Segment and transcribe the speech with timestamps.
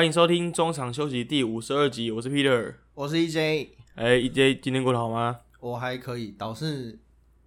[0.00, 2.72] 欢迎收听中场休息第五十二集，我是 Peter。
[2.94, 5.40] 我是 EJ，哎，EJ 今天过得好吗？
[5.60, 6.98] 我还可以，导致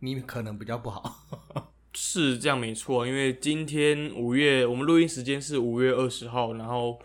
[0.01, 1.25] 你可能比较不好。
[1.95, 6.99] 是这样没错，因为今天五月，我们录音时间是五月二十号，然后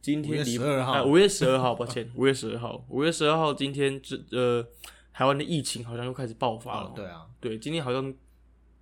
[0.00, 4.64] 今天礼5月12号哎五月十二号，抱歉， 五月十二号，五月十二号，今天这呃，
[5.12, 6.86] 台湾的疫情好像又开始爆发了。
[6.86, 8.14] 哦，对啊，对，今天好像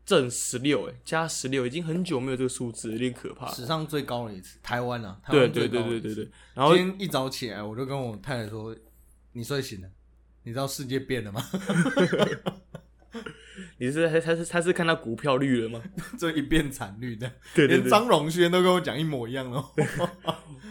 [0.05, 3.51] 正十六，哎，加十六，已经很久没有这个数字，有点可怕。
[3.53, 8.75] 史上最高的一次，台湾啊，台对湾对对对最高的一次对对，然后今天一早起来，我就跟我太太说
[9.33, 9.89] ：“你睡醒了，
[10.43, 11.43] 你知道世界变了吗？
[13.79, 15.83] 你是他他是他是看到股票绿了吗？
[16.19, 19.65] 这一变惨绿的， 对对对，连张荣轩都跟我讲一模一样哦。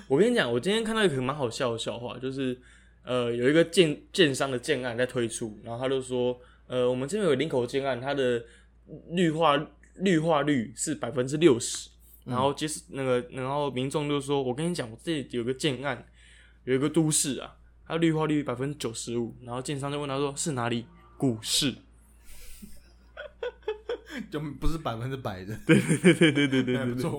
[0.08, 2.60] 我跟你讲，我今天看到一个蛮好笑的笑话，就是
[3.04, 8.44] 呃有一个建建商的建案在推出，然后他就说，呃我们这边有林口建案，它的
[9.12, 11.90] 绿化绿化率是百分之六十，
[12.26, 16.06] 然后接那个然后民众就说，我跟你讲，我这里有个建案，
[16.64, 20.86] 有一个都市啊，它绿化率百分之九十五，然后建商就问他说是哪里？
[21.18, 21.76] 股市。
[24.32, 27.12] 就不是百分之百的，对对对对对对对对，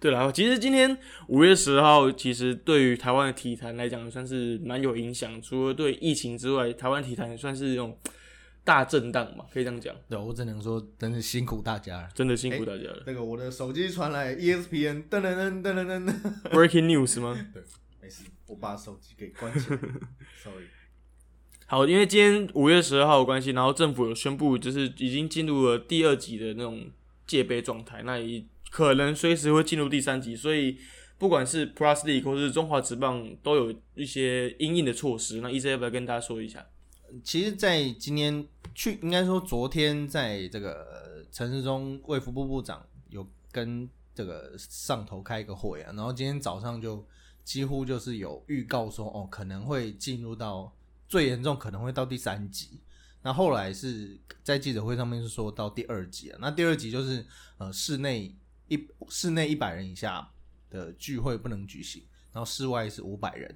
[0.00, 5.42] 对了，其实今天五月十号，其实对于台湾的体坛来讲，算是蛮有影响。
[5.42, 7.98] 除了对疫情之外，台湾体坛也算是一种
[8.68, 9.96] 大震荡嘛，可以这样讲。
[10.10, 12.08] 对，我只能说，真是辛苦大家了。
[12.14, 13.02] 真的辛苦大家了。
[13.06, 16.14] 那个我的手机传来 E ESPN，噔噔噔噔噔噔。
[16.50, 17.34] Breaking news 吗？
[18.02, 19.78] 没事，我把手机给关起来。
[20.44, 20.66] Sorry。
[21.64, 26.90] 好，因为今天五月十二号的关系，然后政府有宣布，就是已经进入了第二级的那种
[27.26, 30.76] 戒备状态，那也可能随时会进入第三级，所以
[31.16, 35.40] 不管是 Plus League 或是中华职棒，都有一些应应的措施。
[35.40, 36.66] 那 EJ 要不要跟大家说一下？
[37.24, 38.46] 其实，在今天
[38.78, 47.04] 去，应该说昨天，在这个陈世忠卫福部部长有跟这个上头开一个会啊，然后今天早上就
[47.42, 50.72] 几乎就是有预告说，哦，可能会进入到
[51.08, 52.78] 最严重，可能会到第三级。
[53.20, 58.32] 那后来是在记者会上面是说到第二级啊，那第二级就是呃室内
[58.68, 60.30] 一室内一百人以下
[60.70, 62.00] 的聚会不能举行，
[62.32, 63.52] 然后室外是五百人。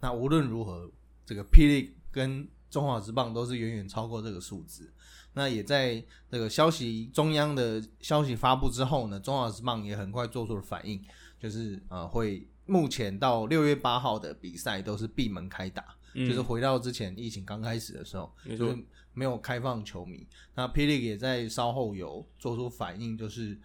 [0.00, 0.90] 那无论如何，
[1.24, 4.92] 这个霹雳跟中华职棒都是远远超过这个数字。
[5.32, 11.00] 那也在这个消息中央的消息发布之后呢，中华职棒也很快做出了反应，
[11.38, 18.76] 就是呃会目前到六月八号的比赛都是闭门开打，嗯就是回到之前疫情刚开始的时候，就是
[19.12, 20.26] 没有开放球迷。
[20.56, 23.56] 那霹雳也在稍后有做出反应，就是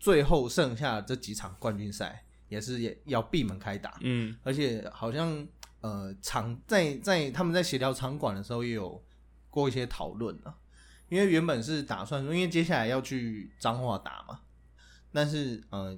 [0.00, 5.46] 最后剩下的这几场冠军赛也是也要闭门开打，嗯，而且好像
[5.84, 9.04] 呃场在在他们在协调场馆的时候也有
[9.50, 10.56] 过一些讨论啊，
[11.10, 14.40] 因为原本是打算说，因为接下来要去彰化打嘛，
[15.12, 15.94] 但是呃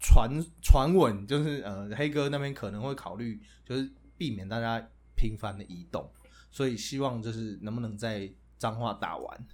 [0.00, 0.28] 传
[0.60, 3.88] 传闻就是呃黑哥那边可能会考虑就是
[4.18, 4.84] 避免大家
[5.14, 6.10] 频繁的移动，
[6.50, 8.28] 所以希望就是能不能在
[8.58, 9.46] 彰化打完。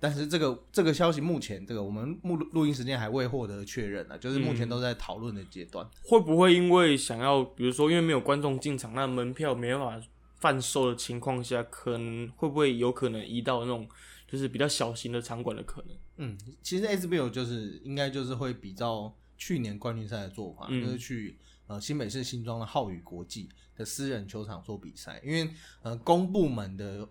[0.00, 5.84] 但是这个这个消息目前这个我们录录音时间还未获得确认啊，就是目前都在讨论的阶段。
[6.04, 10.06] 会不会因为想要，比如说因为没有观众进场，那门票没办法
[10.36, 13.88] 贩售的情况下，可能会不会有可能移到那种
[14.26, 15.96] 就是比较小型的场馆的可能？
[16.18, 25.50] 嗯，其实 SBL 就是应该就是会比较去年冠军赛的做法，嗯就是去呃新北市新庄的浩宇国际的私人球场做比赛，因为
[25.82, 27.08] 呃公部门的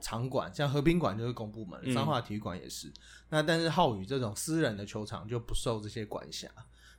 [0.00, 2.92] 场馆，像和平馆就是公部门，嗯彰化体育馆也是。
[3.30, 6.48] 那但是浩宇这种私人的球场就不受这些管辖，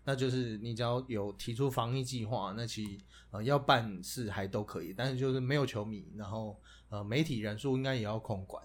[0.03, 2.97] 那就是你只要有提出防疫计划，那其实
[3.31, 6.59] 呃要办事还都可以，但是就是没有球迷，然后
[6.89, 8.63] 呃媒体人数应该也要控管。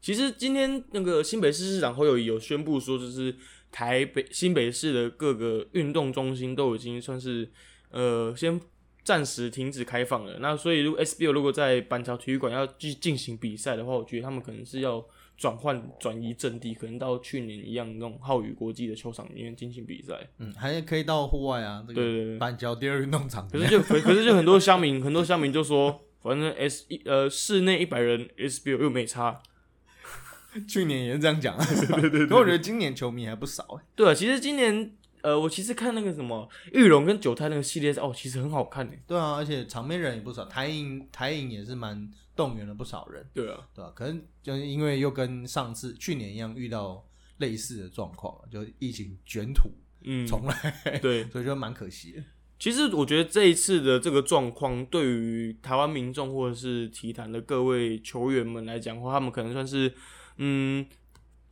[0.00, 3.34] 其实今天那个新北市市长侯友谊有宣布说，就是
[3.72, 7.50] 台北新北市的各个运动中心都已经算是
[7.90, 8.60] 呃先
[9.08, 10.38] 暂时停止开放了。
[10.38, 15.02] 那所以如果 SBL 如果在板桥体育馆要去进行比赛的话，我觉得他们可能是要
[15.34, 20.28] 转换转移阵地，可能到去年一样那种浩宇国际的球场里面进行比赛。
[20.36, 23.48] 嗯，还可以到户外啊，这个板桥第二运动场。
[23.48, 29.40] 可是就可可是就很多乡民，很多乡民就说，反正 S 一呃室内一百人 SBL 又没差。
[30.68, 31.56] 去年也是这样讲，
[31.96, 32.26] 对对对。
[32.26, 33.84] 可我觉得今年球迷还不少哎。
[33.96, 34.92] 对啊，其实今年
[35.22, 39.02] 呃，我其实看那个什么玉龙跟九泰那个系列，哦，其实很好看诶。
[39.06, 47.04] 对啊，而且场面人也不少，台影台影也是蛮动员了不少人，对啊，对啊、可能就是因为又跟上次去年一样遇到
[47.38, 49.70] 类似的状况，就疫情卷土
[50.02, 51.24] 嗯，重来，对。
[51.30, 52.22] 所以就蛮可惜的。
[52.58, 59.92] 其实我觉得这一次的这个状况，对于台湾民众或者是体坛的各位球员们来讲的话，他们可能算是
[60.38, 60.84] 嗯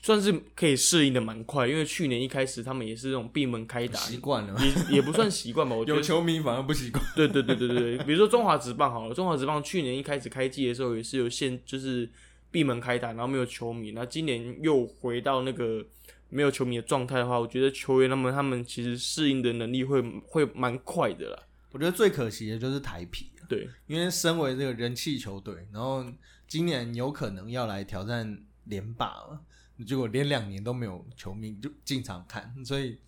[0.07, 5.75] 算是可以适应的蛮快，因为去年一开始他们也是这种闭门开打，习惯了，也也不算习惯吧。
[5.75, 7.05] 我觉得有球迷反而不习惯。
[7.17, 12.09] 对对对对对对，比如说中华职棒好了，中华职棒去年一开始开季的时候也是有限，就是
[12.53, 15.85] 闭门开打，然后没有球迷，那今年又回到那个
[16.31, 21.43] 没有球迷的状态的话，我觉得球员他们他们其实适应的能力会会蛮快的啦。
[21.73, 26.07] 我觉得最可惜的就是台皮，对，因为身为这个人气球队，然后
[26.47, 29.41] 今年有可能要来挑战连霸了，
[29.85, 32.99] 结果连两年都没有球迷就进场看，所以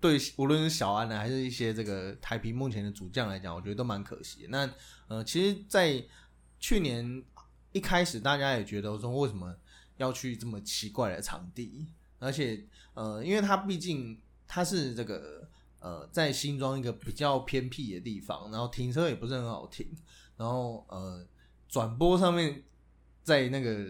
[0.00, 4.46] 对无论是小安呢，还是一些这个台皮目前的主将来讲，我觉得都蛮可惜。
[4.48, 4.70] 那
[5.08, 6.04] 呃，其实，在
[6.58, 7.22] 去年
[7.72, 9.54] 一开始，大家也觉得说，为什么
[9.96, 11.86] 要去这么奇怪的场地？
[12.18, 12.64] 而且
[12.94, 15.48] 呃，因为它毕竟它是这个。
[15.82, 19.86] 呃，在新庄一个比较偏僻的地方，然后停车也不是很好停，
[20.36, 21.26] 然后呃，
[21.70, 22.62] 转播上面
[23.22, 23.86] 在那个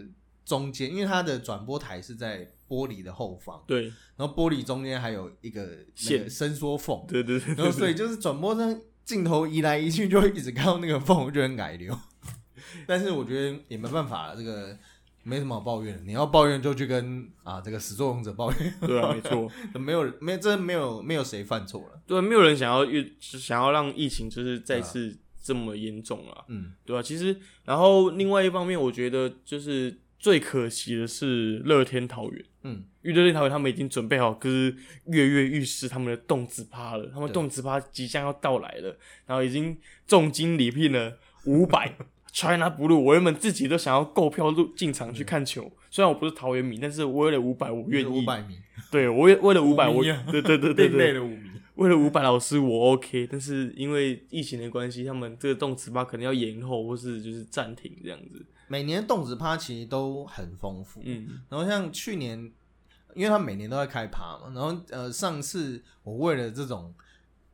[0.51, 3.83] 中间，因为它的转播台是在玻璃的后方，对，
[4.17, 11.97] 然后玻璃中间还有一个线伸缩缝，对对对，然后所以就是转播上镜头移来移去，就会一直看到那个缝，我觉得很改流。
[12.85, 14.77] 但是我觉得也没办法，这个。
[15.23, 18.73] 没什么好抱怨，你要抱怨就去跟啊这个始作俑者抱怨。
[18.81, 19.47] 对啊，没错，
[19.79, 22.01] 没有没真没有没有谁犯错了。
[22.07, 26.45] 对，没有人想要越想要让疫情就是再次这么严重了。
[26.47, 27.03] 嗯，对吧？
[27.03, 32.45] 其实，然后另外一方面，我觉得就是最可惜的是乐天桃园。
[32.63, 34.75] 嗯，因为乐天桃园他们已经准备好，就是
[35.07, 37.09] 跃跃欲试他们的动子趴了。
[37.11, 38.95] 他们动子趴即将要到来了，
[39.25, 39.75] 然后已经
[40.05, 41.97] 重金礼聘了五百。
[42.31, 48.05] China Blue，我原本自己都想要购票入进场去看球，虽然我不是桃园迷，但是为了五百，我愿意。
[48.05, 48.55] 五百米，
[48.89, 51.49] 对我为为了五百，我对对对对对，了五米。
[51.75, 58.45] 为了五百老师，我 OK，但是因为疫情的关系，他们这个动词趴可能要延后，或是就是暂停这样子。
[58.71, 62.39] 每年动子趴其实都很丰富，嗯，然后像去年，
[63.13, 66.93] 因为他每年都在开趴嘛，然后呃，上次我为了这种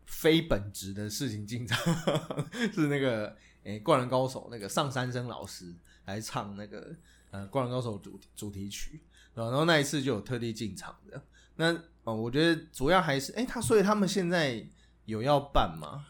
[0.05, 1.77] 非本职的事情进场，
[2.73, 3.35] 是那个。
[3.63, 5.75] 诶，灌篮高手那个上山生老师
[6.05, 6.95] 来唱那个
[7.31, 9.01] 呃灌篮高手主主题曲，
[9.33, 11.21] 然后那一次就有特地进场的。
[11.57, 11.73] 那
[12.05, 14.65] 哦，我觉得主要还是诶，他所以他们现在
[15.03, 16.05] 有要办吗？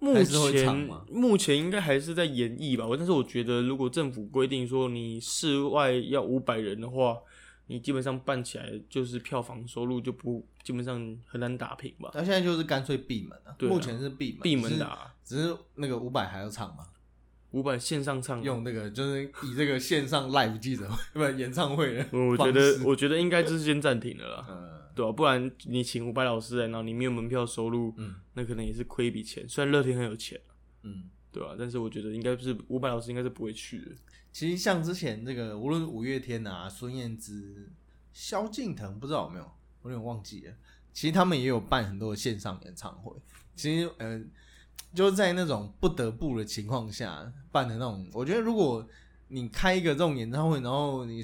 [0.00, 2.86] 目前目前应该还是在演绎吧。
[2.96, 7.16] 但是我觉得，如果政府规定说你室外要五百人的话，
[7.66, 12.10] 你基本上办起来就是票房收入就不基本上很难打平吧。
[12.14, 15.12] 那现在就是干脆闭门了，目前是闭门闭门打。
[15.24, 16.86] 只是那个五百还要唱吗？
[17.50, 22.04] 五百线上唱，用那个就是以这个线上 live 记者 不演唱会。
[22.12, 25.12] 我觉得我觉得应该就是先暂停了啦，嗯，对吧？
[25.12, 29.48] 不然你请五百老师来，然后你没有门票收入，嗯，那可能也是亏一笔钱。
[29.48, 30.40] 虽然乐天很有钱，
[30.82, 31.54] 嗯，对吧？
[31.56, 33.92] 但是我觉得应该是五百老师应该是不会去的。
[34.32, 37.70] 其实像之前这个，无论五月天啊、孙燕姿、
[38.12, 39.48] 萧敬腾，不知道有没有，
[39.82, 40.54] 我有点忘记了。
[40.92, 43.14] 其实他们也有办很多线上演唱会。
[43.54, 44.20] 其实，呃，
[44.92, 48.04] 就是在那种不得不的情况下办的那种。
[48.12, 48.84] 我觉得，如果
[49.28, 51.22] 你开一个这种演唱会，然后你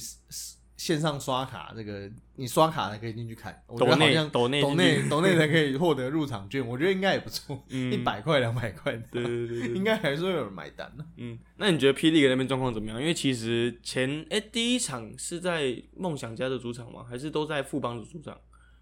[0.76, 3.62] 线上刷卡，这个你刷卡才可以进去看。
[3.66, 6.66] 我觉得好像抖内抖内抖内才可以获得入场券。
[6.66, 11.04] 我觉得应该也不错，一百块两百块，对对对，应该还是会有人买单的。
[11.16, 13.00] 嗯，那你觉得霹雳那边状况怎么样？
[13.00, 17.04] 因为其实前哎第一场是在梦想家的主场吗？
[17.08, 18.36] 还是都在富邦的主场？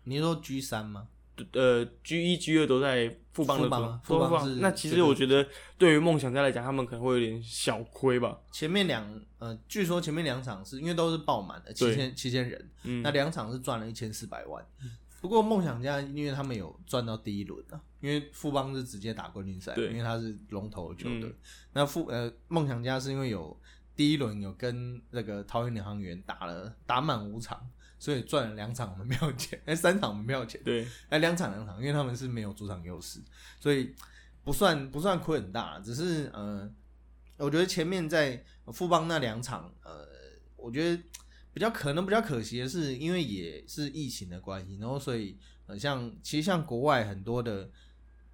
[0.04, 1.08] 你说 G 三吗？
[1.52, 5.46] 呃，G 一、G 二都在富邦的邦，富邦那其实我觉得，
[5.78, 8.38] 对于梦想家来讲，他们可能会有点小亏吧。
[8.50, 9.04] 前面两
[9.38, 14.64] 呃，据说前面两场是因为都是爆满的，七千七千人，嗯那两场是赚了一千四百万。
[15.20, 21.34] 不过梦想家因为他们有赚到第一轮啊，因为富邦是直接打冠军赛，因为他是龙头球队。
[21.72, 23.56] 那富呃梦想家是因为有
[23.94, 27.60] 第一轮有跟那个桃园领航员打了打满五场。
[28.02, 33.20] 所以赚了两场门票钱， 哎，三场门票钱，对，哎，两场两场，因为他们是没有主场优势，
[33.60, 33.94] 所以
[34.42, 36.68] 不算不算亏很大，只是呃，
[37.36, 40.04] 我觉得前面在富邦那两场，呃，
[40.56, 41.00] 我觉得
[41.54, 47.70] 比较可能比较可惜的是，因为也是疫情的关系，然后所以呃，像其实像国外很多的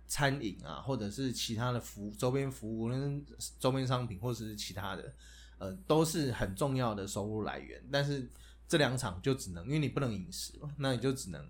[0.07, 3.23] 餐饮啊，或者是其他的服务周边服务，跟
[3.61, 5.13] 周边商品或者是其他的，
[5.59, 8.27] 呃，都是很重要的收入来源，但是。
[8.69, 11.45] 这两场就只能，因为你不能饮食嘛，那你就只能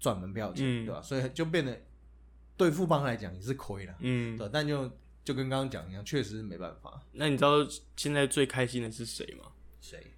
[0.00, 1.02] 赚门票钱，对吧？
[1.02, 1.78] 所以就变得
[2.56, 4.48] 对富邦来讲也是亏了，嗯，对。
[4.50, 4.90] 但就
[5.22, 7.02] 就跟刚刚讲一样，确实是没办法。
[7.12, 7.56] 那你知道
[7.96, 9.52] 现在最开心的是谁吗？
[9.80, 10.13] 谁？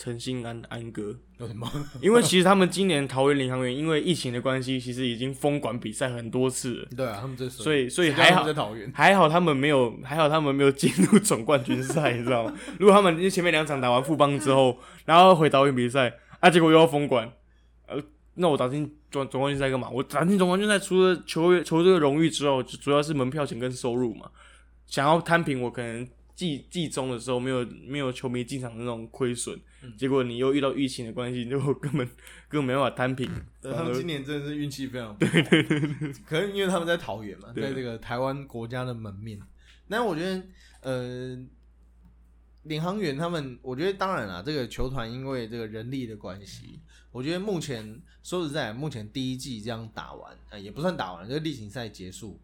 [0.00, 1.68] 陈信安安哥，为什么？
[2.00, 6.88] 因为其实他们今年桃园领航员因为疫情的关系，其实已经封管比赛很多次了。
[6.96, 12.54] 对啊，他们这所以所以还好在桃园，还好他们没有，还好他们没有进入总冠军赛，你知道吗？
[12.78, 17.28] 如果他们因为前面两场打完富邦之后，然后回桃园比赛，啊，结果又要封管，
[17.88, 18.00] 呃，
[18.34, 19.90] 那我打进总总冠军赛干嘛？
[19.90, 24.30] 我打进总冠军赛，除了球员球队的荣誉之后，主要是门票钱跟收入嘛。
[24.86, 26.06] 想要摊平我可能
[26.38, 29.58] 季季中的时候没有没有球迷进场的那种亏损，
[29.96, 32.06] 结果你又遇到疫情的关系，就根本
[32.48, 33.28] 根本没办法摊平。
[33.60, 39.40] 他们今年真的是运气非常对对对对， 可能因为他们在桃园嘛，在这个台湾国家的门面。
[39.88, 40.42] 那我觉得，
[40.82, 41.46] 呃。
[42.64, 46.78] 领航员他们，我觉得当然了，这个球团因为这个人力的关系，
[47.10, 52.38] 我觉得目前说实在，目前第一季这样打完，呃，也不算打完，这个例行赛结束，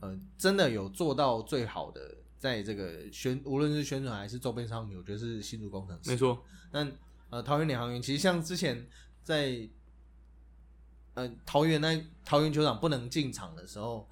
[0.00, 6.10] 呃，真的有做到最好的，在这个宣，无论是宣传还是周边商品，我觉得是新竹工程师。
[6.10, 6.44] 没错。
[6.72, 6.86] 那
[7.30, 8.86] 呃，桃园领航员其实像之前
[9.22, 9.66] 在，
[11.14, 14.06] 呃，桃园那桃园球场不能进场的时候，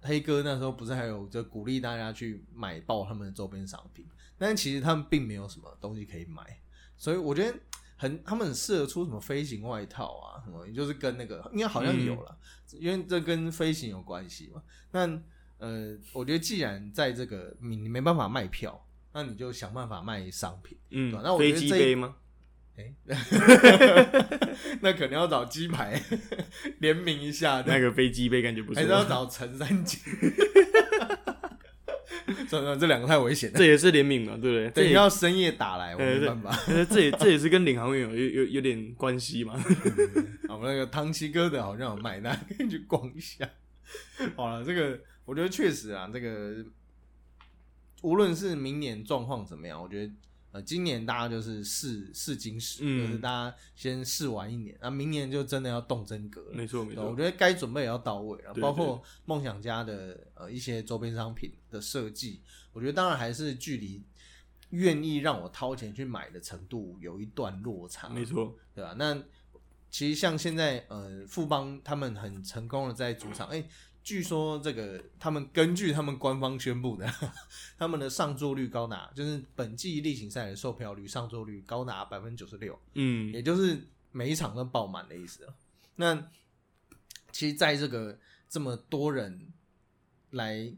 [0.00, 4.04] 黑哥那时候不是还有就鼓励大家去买爆他们的周边商品。
[4.36, 6.60] 但其实他们并没有什么东西可以买，
[6.96, 7.56] 所以我觉得
[7.96, 12.36] 很他们很适合出什么飞行外套啊什么，就是跟那个应该好像有了，
[12.72, 14.60] 因为这跟飞行有关系嘛。
[14.90, 15.06] 那
[15.60, 22.16] 呃，我觉得既然在这个你你没办法卖票，那你就想办法卖商品，嗯，那飞机杯吗？
[22.76, 22.94] 哎，
[24.80, 26.00] 那可能要找鸡排
[26.78, 29.98] 联名一下，那个飞机杯感觉不错，还是要找陈三姐。
[32.48, 33.58] 真的，这两个太危险了。
[33.58, 34.86] 这也是联名嘛，对不对？
[34.88, 36.56] 你要深夜打来，我没办法。
[36.88, 39.54] 这也这也是跟领航员有有有点关系嘛。
[40.48, 43.48] 我们那个汤七哥的好像有卖，大家可以去逛一下。
[44.36, 46.64] 好了，这个我觉得确实啊，这个
[48.02, 50.12] 无论是明年状况怎么样，我觉得。
[50.52, 56.54] 呃，今年大家就是试试金石，就是大家先试玩一年，那明年就真的要动真格了。
[56.54, 62.40] 没错没错，我觉得该准备也要到位了，包括梦想家的呃一些周边商品的设计，
[62.72, 64.02] 我觉得当然还是距离
[64.70, 68.08] 愿意让我掏钱去买的程度有一段落差。
[68.08, 68.92] 没错，对吧？
[68.98, 69.22] 那
[69.88, 73.64] 其实像现在呃富邦他们很成功的在主场，哎。
[74.02, 77.06] 据说这个他们根据他们官方宣布的，
[77.78, 85.46] 他们的上座率高达，就是本季例行赛的售票率上座率高达百分之九十六，嗯，也就是每一场都爆满的意思
[85.96, 86.28] 那
[87.30, 89.52] 其实，在这个这么多人
[90.30, 90.72] 来，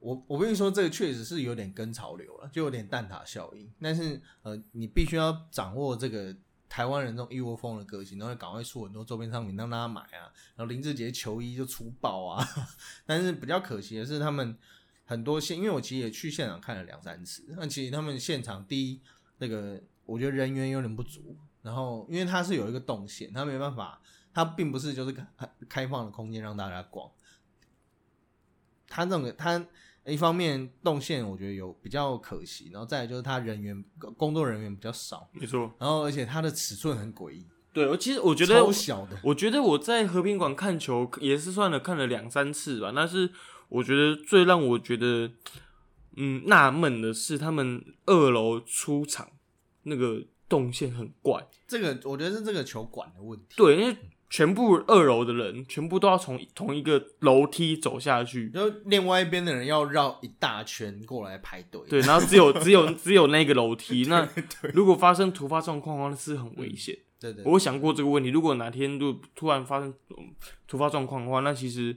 [0.00, 3.72] 我我跟你说，这个确实是有点跟潮流了，就有点蛋挞效应。
[3.80, 6.36] 但是呃，你必须要掌握这个。
[6.68, 12.46] 台湾人这种一窝蜂的个性，然后赶快出很多周边商品让大家买啊，然后林志杰球衣就出爆啊。
[13.06, 14.56] 但是比较可惜的是，他们
[15.04, 19.00] 很多现，因为我其实也去现场看了两三次，那其实他们现场第一
[19.38, 24.00] 那个我觉得人员有点不足，然后因为它是有一个动线，他没办法，
[24.34, 25.26] 他并不是就是开
[25.68, 27.10] 开放的空间让大家逛，
[28.88, 29.66] 他这个它。
[30.06, 33.84] 一方面动线我觉得有比较可惜，然后再就是他人员
[34.16, 35.72] 工作人员比较少，没错。
[35.78, 39.18] 然后而且它的尺寸很诡异，对我其实我觉得超小的。
[39.24, 43.30] 我觉得我在和平馆看球也是算了看了两三次吧，但是
[43.68, 45.30] 我觉得最让我觉得
[46.16, 49.28] 嗯纳闷的是他们二楼出场
[49.82, 53.54] 那个动线很怪，这个我觉得是这个球馆的问题。
[53.56, 53.96] 对，因为。
[54.28, 61.80] 全部二楼的人全部都要从同一个楼梯走下去，然后另外一边的人要绕一大圈过来排队。
[61.88, 64.04] 对，然后只有 只有只有那个楼梯。
[64.10, 64.28] 那
[64.74, 66.96] 如果发生突发状况的话，是很危险。
[67.20, 68.30] 对对，我想过这个问题。
[68.30, 69.94] 如果哪天就突然发生
[70.66, 71.96] 突发状况的话，那其实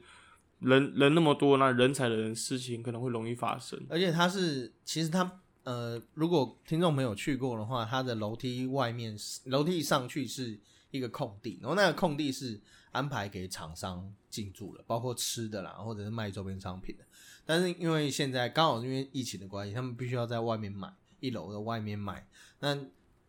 [0.60, 3.84] 人人那么多，那人才的人事情可能会容易发生。
[3.90, 10.60] 而且他是，其实他呃，如果听众朋友去过的话，他的楼梯外面楼梯上去是。
[10.92, 12.60] 一个空地，然后那个空地是
[12.92, 17.04] 安排给厂商进驻的，包括吃的啦，或者是卖周边商品的。
[17.46, 22.28] 但是因为现在刚好因为疫情的关系，他们必须要在外面买，一楼的外面卖，
[22.60, 22.78] 那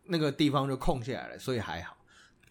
[0.05, 1.97] 那个地方就空下来了，所以还好。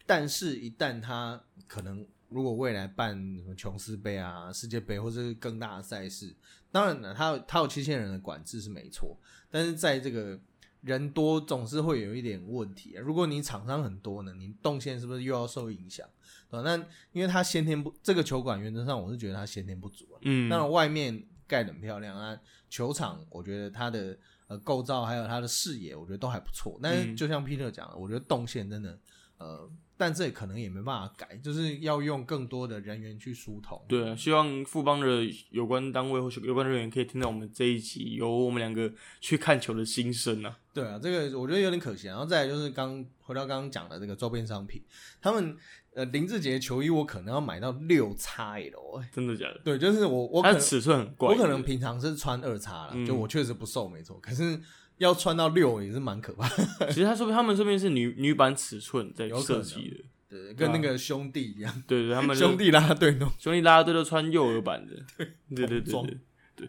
[0.06, 6.34] 但是，一旦他可能如果未来办什么琼斯杯啊、世界杯或者是更大的赛事，
[6.70, 9.16] 当然了，他有他有七千人的管制是没错，
[9.50, 10.38] 但是在这个。
[10.82, 12.94] 人多总是会有一点问题。
[12.96, 16.06] 如果你厂商很多呢，你动线是不是又要受影响？
[16.50, 16.62] 对吧？
[16.62, 20.18] 那因为它先天不，这个球馆原则上我是觉得它先天不足啊。
[20.22, 20.48] 嗯。
[20.48, 26.78] 那外面盖的很漂亮啊，球场我觉得它的呃构造还有它的视野，我觉得都还不错。
[26.82, 28.98] 但是就像 Peter 讲的，我觉得动线真的
[29.38, 29.70] 呃。
[30.00, 33.78] 但这可能也没办法改，就是要用更多的人员去疏通。
[33.86, 38.90] 对啊，希望富邦的有关单位或有关人员可以听到我们这一集，有我们两个
[39.20, 40.56] 去看球的心声啊。
[40.72, 42.06] 对啊，这个我觉得有点可惜。
[42.06, 44.82] 然后再来就是刚回到刚刚讲的这个周边商品，
[45.20, 45.54] 他们
[45.92, 49.60] 呃林志杰球衣我可能要买到六叉 L，真的假的？
[49.62, 54.58] 对，就是我我它尺寸很怪，我可能平常是穿二叉了，就我确实不瘦没错，可是。
[55.00, 56.48] 要穿到六也是蛮可怕。
[56.48, 59.96] 的， 其实他说他们这边是女女版尺寸在设计的，
[60.28, 63.30] 对，跟那个兄弟一样，对对，他们兄弟啦啦队弄。
[63.38, 64.94] 兄弟啦啦队都穿幼儿版的，
[65.56, 66.18] 对对对对。
[66.54, 66.68] 对。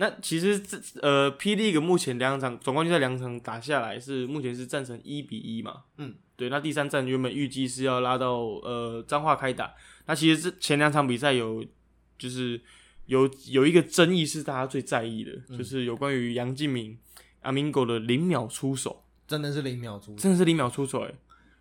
[0.00, 6.48] 那其实这呃霹雳个目前两场总冠军赛两场打下来是目前是战成一比一嘛，嗯，对。
[6.48, 9.74] 那第三战原本预计是要拉到呃彰化开打，
[10.06, 11.64] 那其实这前两场比赛有
[12.16, 12.60] 就是
[13.06, 16.96] 有有一个争议是大家最在意的，嗯就是有关于杨敬敏
[17.48, 20.18] 阿明狗的零秒出手，真的是零秒出手。
[20.18, 21.14] 真的是零秒出手哎、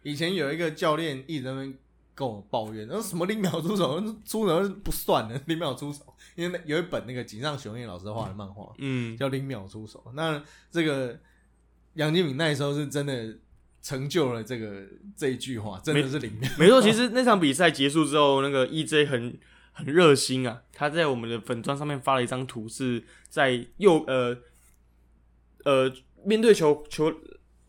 [0.04, 1.74] 以前有一个教练一直在那边
[2.14, 6.02] 跟我抱怨，说什么零秒出手，出手不算的，零秒出手。
[6.36, 11.18] 因为有一本那个井上雄彦老师画的漫画嗯，叫《零秒出手》，那这个
[11.94, 13.38] 杨金敏那时候是真的
[13.82, 14.84] 成就了这个
[15.16, 16.52] 这一句话，真的是零秒。
[16.60, 19.40] 没错，其实那场比赛结束之后，那个 EJ 很
[19.72, 24.38] 很热心啊，他在我们的粉砖上面发了一张图，是在右呃
[25.66, 25.92] 呃
[26.26, 27.14] 面对球球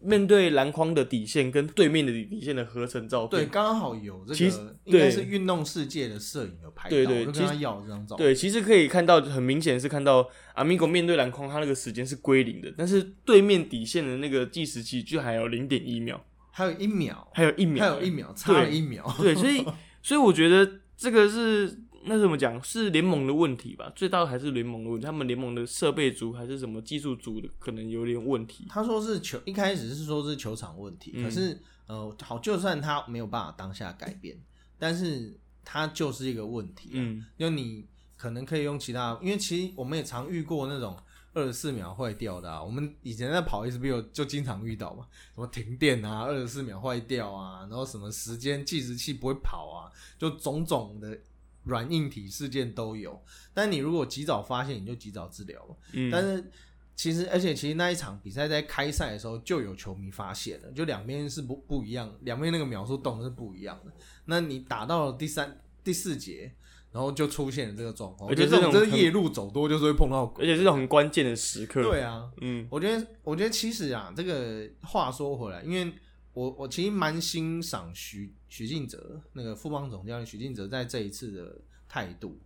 [0.01, 3.51] 面对篮筐的底线跟对面的底线的合成照对，片。
[3.51, 8.15] 刚好有这其实个，应该是运动世界的摄影有拍到，对对跟他要这张照。
[8.15, 19.05] 对，其实可以看到，很明显是看到 Amigo 面对篮筐，他那个时间是归零的，但是对面底线的那个计时器就还有零点一秒，还有一秒，还有一秒，还有一秒，差了一秒。
[19.19, 19.65] 对，所以
[20.01, 23.93] 所以我觉得这个是那怎么讲，是联盟的问题吧？
[23.95, 28.67] 最大的还是联盟的问题，他们联盟的设备组还是什么技术组的可能有点问题。
[28.69, 34.39] 他说是球，一开始是说是球场问题，嗯可是呃，好，就算他没有办法当下改变，
[34.79, 36.95] 但是他就是一个问题、啊。
[36.95, 37.87] 嗯，就你
[38.17, 40.97] 可能可以用其他，因为其实我们也常遇过那种
[41.33, 42.63] 二十四秒坏掉的啊。
[42.63, 51.19] 我们以前在跑 SBO 就经常遇到嘛，什么停电啊，二十四秒坏掉啊，然后什么时间计时器不会跑啊，就种种的
[51.69, 53.23] 软硬体事件都有。
[53.55, 55.77] 但你如果及早发现，你就及早治疗嘛。
[55.93, 56.51] 嗯但是
[56.97, 63.93] 其实，而且其实那一场比赛在开赛的时候就有球迷发现了，就两边是不不一样，两边那个秒数动的是不一样的。
[64.25, 66.53] 那你打到了第三、第四节，
[66.91, 68.29] 然后就出现了这个状况。
[68.29, 70.45] 而且我觉得这种这种这是夜路走多，就是会碰到鬼。
[70.45, 71.85] 而且这种很关键的时刻。
[71.85, 75.93] 对，啊，嗯我觉得，我觉得其实啊，这个话说回来，因为
[76.33, 81.57] 我我其实蛮欣赏许许晋哲那个副帮总教练许晋哲在这一次的
[81.89, 82.39] 态度，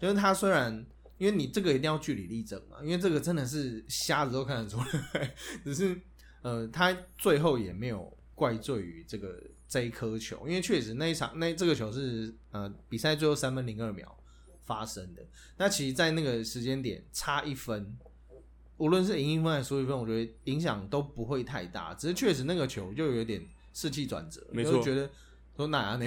[0.00, 0.84] 就是他虽然
[1.18, 5.98] 因为你这个一定要据理力争嘛，因为这个真的是瞎子都看得出来， 只是
[6.42, 14.16] 呃，他最后也没有怪罪于这个这一颗球，因为确实那一场那这个球是呃比赛最后三分零二秒
[14.62, 15.22] 发生的，
[15.56, 17.96] 那其实，在那个时间点差一分。
[18.76, 21.94] 无论是赢一分还是输一分，我觉得影响都不会太大。
[21.94, 23.40] 只是确实那个球就有点
[23.72, 25.08] 士气转折，没错就觉得
[25.56, 26.06] 说哪样呢？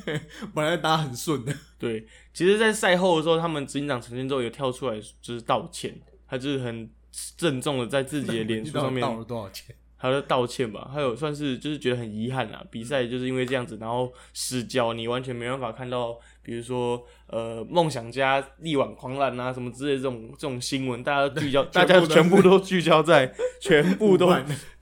[0.54, 2.06] 本来打很顺的，对。
[2.32, 6.90] 其实，在赛后的时候，他们执行长陈建州有跳出来就是道歉，他就是很
[7.36, 9.74] 郑重的在自己的脸书上面道了多少钱？
[9.98, 24.30] 还有道歉吧，还有算是就是觉得很遗憾啊，比赛就是因为这样子，然后失焦，你完全没办法看到，比如说呃梦想家力挽狂澜啊什么之类的这种这种新闻，大家聚焦，大家全部都聚焦在，全部都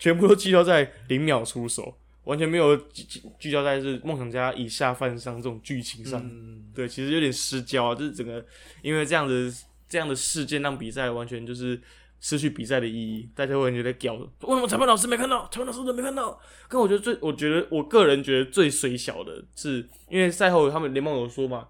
[0.00, 2.76] 全部都聚焦在零秒出手，完全没有
[3.38, 6.20] 聚焦在是梦想家以下犯上这种剧情上。
[6.24, 8.44] 嗯，对，其实有点失焦啊，就是整个
[8.82, 11.80] 因为这样子这样的事件让比赛完全就是
[12.20, 15.46] 失去比赛的意义，大家会觉得屌，为什么裁判老师没看到？
[15.50, 16.40] 裁判老师都没看到。
[16.68, 21.68] 跟我觉得最，我觉得我个人觉得最水小的是，因为赛后他们联盟有说嘛，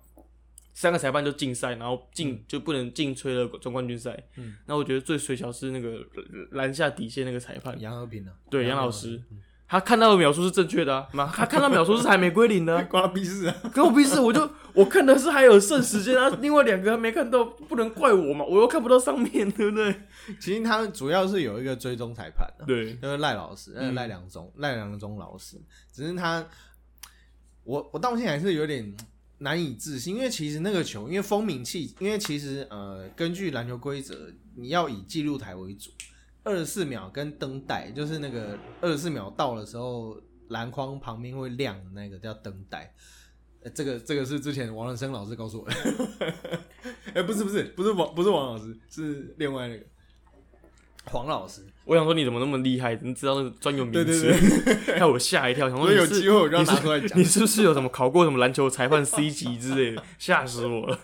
[0.73, 4.17] 三个裁判就禁赛，然后禁、就不能禁吹了总冠军赛。
[4.37, 6.07] 嗯，那我觉得最水小是那个
[6.53, 9.21] 篮下底线那个裁判，杨和平啊，对杨老师，
[9.75, 13.57] 他看到的秒数是正确的啊，妈， 他看到秒数是还没归零的啊、 关他屁事啊！
[13.75, 19.93] 跟我屁事，我就我看的是还有剩时间啊，另外两个还没看到，不能怪我嘛，我又看不到上面， 对不对？
[20.41, 25.61] 其实他主要是有一个追踪裁判的、对，就是赖老师，赖良忠，赖良忠老师，
[25.93, 26.47] 只是他，
[27.65, 28.95] 我我到现在还是有点
[29.39, 35.91] 难以置信，因为其实那个球，因为风鸣器，因为其实呃，根据篮球规则，你要以记录台为主，
[36.45, 40.17] 二十四秒跟灯带，就是那个二十四秒到的时候，
[40.49, 42.93] 篮筐旁边会亮的那个叫灯带。
[43.63, 45.75] 呃这个这个是之前王仁生老师告诉我的，
[47.15, 49.85] 哎、 不是不是不是王不是王老师，是另外那个
[51.07, 51.63] 黄老师。
[51.87, 57.25] 我想说你怎么那么厉害，你知道那个专有名对对词，害 我吓一跳，想说有机会我就要你拿出来讲你。
[57.25, 60.05] 是不是有什么考过什么篮球裁判 C 级之类的？
[60.19, 61.01] 吓死我了！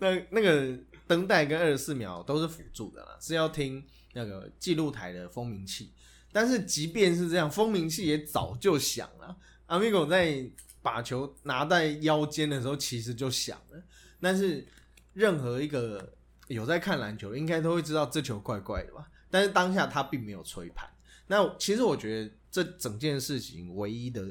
[0.00, 0.76] 那那个
[1.06, 3.80] 灯带跟二十四秒都是辅助的啦，是要听
[4.16, 5.92] 那个记录台的蜂鸣器。
[6.32, 9.36] 但是即便是这样，蜂鸣器也早就响了。
[9.66, 10.44] 阿米狗在
[10.80, 13.82] 把球拿在腰间的时候，其实就响了。
[14.20, 14.66] 但是
[15.12, 16.14] 任何一个
[16.48, 19.06] 有在看篮球，应该都会知道这球怪怪的吧？
[19.30, 20.88] 但是当下他并没有吹盘。
[21.26, 24.24] 那其实我觉得这整件事情唯一的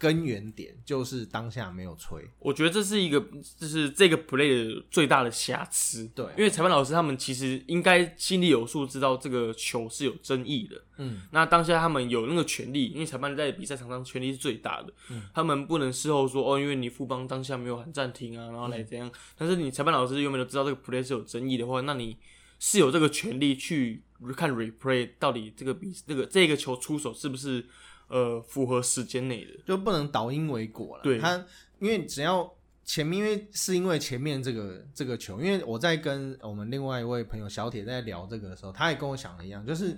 [0.00, 2.18] 根源点就是当下没有吹。
[2.38, 3.22] 我觉得这是一个，
[3.58, 6.10] 就是这个 play 的最大的瑕疵。
[6.14, 10.82] 对因为裁判老师他们其实应该心里有数，知道这个球是有争议的。
[10.96, 19.12] 嗯，那当下他们有那个权利，因为裁判在比赛场上权力是最大的，嗯他们不能事后说哦，因为你副帮当下没有喊暂停啊，然后来怎样。
[19.36, 22.16] 但是你裁判老师有没有知道这个 play 是有争议的话，那你
[22.58, 24.02] 是有这个权利去
[24.34, 27.64] 看 replay 到底这个比这个这个球出手是不是
[28.10, 29.52] 呃符合时间内的。
[29.66, 31.02] 就不能倒因为果了。
[31.02, 31.42] 对他，
[31.78, 32.52] 因为只要
[32.84, 39.96] 前面，因为是因为前面这个这个球，因为我在跟我们另外一位朋友小铁在聊这个的时候，他也跟我想的一样，就是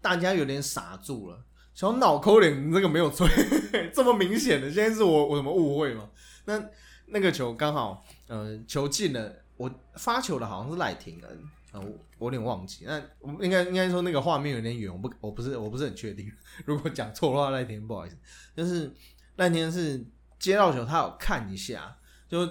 [0.00, 1.42] 大家有点傻住了，
[1.74, 3.26] 小脑抠脸，你这个没有吹，
[3.92, 6.08] 这么明显的，现在是我我什么误会吗？
[6.44, 6.62] 那
[7.06, 11.42] 那个球刚好，呃，球进了，我发球的好像是赖廷恩。
[11.80, 16.30] 呃，我我有点忘记，那我应该应该说那个画面有点远，我不我不是我不是很确定，
[16.66, 18.16] 如果讲错的话，赖廷恩不好意思。
[18.56, 18.92] 就是
[19.36, 20.04] 那天是
[20.38, 21.96] 接到球，他有看一下，
[22.28, 22.46] 就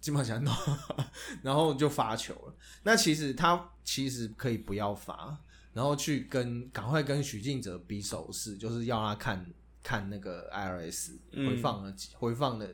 [0.00, 0.54] 基本上弄，
[1.42, 2.54] 然后就发球了。
[2.82, 5.36] 那其实他其实可以不要发，
[5.72, 9.46] 然后去跟赶快跟许晋哲比手势，就是要他看
[9.82, 12.68] 看那个 IRS 嗯回放的、回放的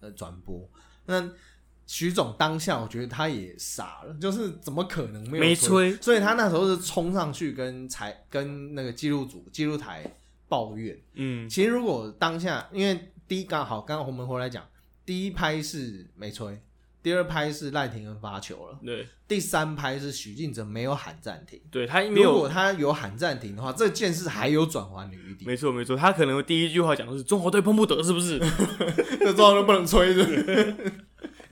[0.00, 0.68] 呃转播。
[1.06, 1.30] 那
[1.92, 5.92] 徐总当下我觉得他也傻了，就是怎么可能没有没吹？
[5.92, 10.02] 吹所以他那时候是冲上去跟裁跟那个记录组记录台
[10.48, 10.98] 抱怨。
[11.16, 14.66] 嗯，其实如果当下，因为第一刚好刚刚我们回来讲，
[15.04, 16.58] 第一拍是没吹，
[17.02, 21.60] 第二拍是赖廷恩发球了，对第三拍是许晋哲没有喊暂停。
[21.70, 25.44] 对，他没如果他有喊暂停的话，这件事还有转圜的余地。
[25.44, 28.38] 没错没错，他可能第一句话讲的是中国队碰不得，是不是？
[29.20, 30.94] 这状都不能吹，是不是？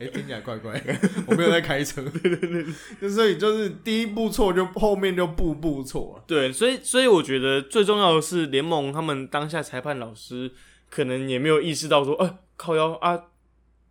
[0.00, 0.82] 哎、听起来怪怪，
[1.26, 2.64] 我没有在开车，对对
[2.98, 6.24] 对，所以就是第一步错，就后面就步步错了。
[6.26, 10.50] 对，所以所以我觉得最重要的是联盟他们当下裁判老师
[10.88, 13.26] 可能也没有意识到说，呃，靠腰啊，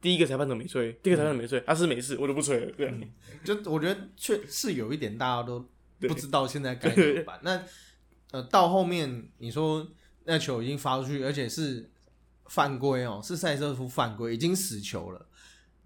[0.01, 0.91] 第一个裁判怎么没吹？
[1.03, 1.59] 第一个裁判怎么没吹？
[1.59, 2.71] 啊是没事，我就不吹了。
[2.75, 2.91] 对，
[3.43, 5.63] 就我觉得确是有一点大家都
[5.99, 7.39] 不知道现在该怎么办。
[7.43, 7.61] 那
[8.31, 9.87] 呃，到后面你说
[10.25, 11.87] 那球已经发出去，而且是
[12.47, 15.27] 犯规哦，是赛瑟夫犯规，已经死球了。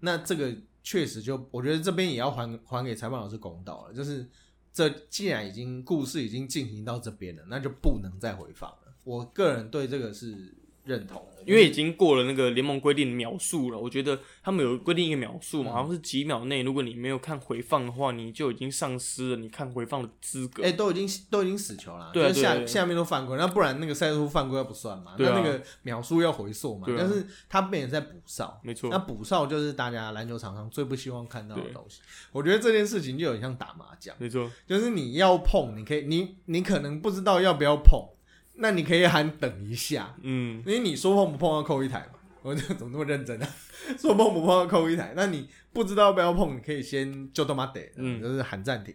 [0.04, 4.28] 那这个确实就，我觉得这边也要还还给裁判老师公道了，就是
[4.72, 8.94] 这既然已经故事已经进行到这边了，那就不能再回放了。
[9.02, 20.62] 我个人对这个是认同的，因为已经过了那个联盟规定的秒数了，我觉得他们有规定一个秒数嘛，嗯好像是几秒内，如果你没有看回放的话，你就已经丧失了你看回放的资格。
[20.62, 25.16] 哎、都已经都已经死球了，对啊就是下下面都犯规，那不然那个赛出犯规要不算嘛？
[25.18, 26.86] 那那个秒数要回溯嘛？
[26.88, 32.00] 啊但是他变成在补哨，没错那，补哨就是大家篮球场上最不希望看到的东西。
[32.32, 38.00] 我觉得这件事情就有点像打麻将，没错，就是你要碰，你可以，你你可能不知道要不要碰，
[38.56, 42.18] 那你可以喊等一下，嗯，因为你说碰不碰要扣一台嘛。
[42.42, 43.48] 我就怎么那么认真啊？
[43.98, 48.94] 说碰不碰要扣一台，那你不知道要不要碰，你可以先就他妈得，嗯就是喊暂停。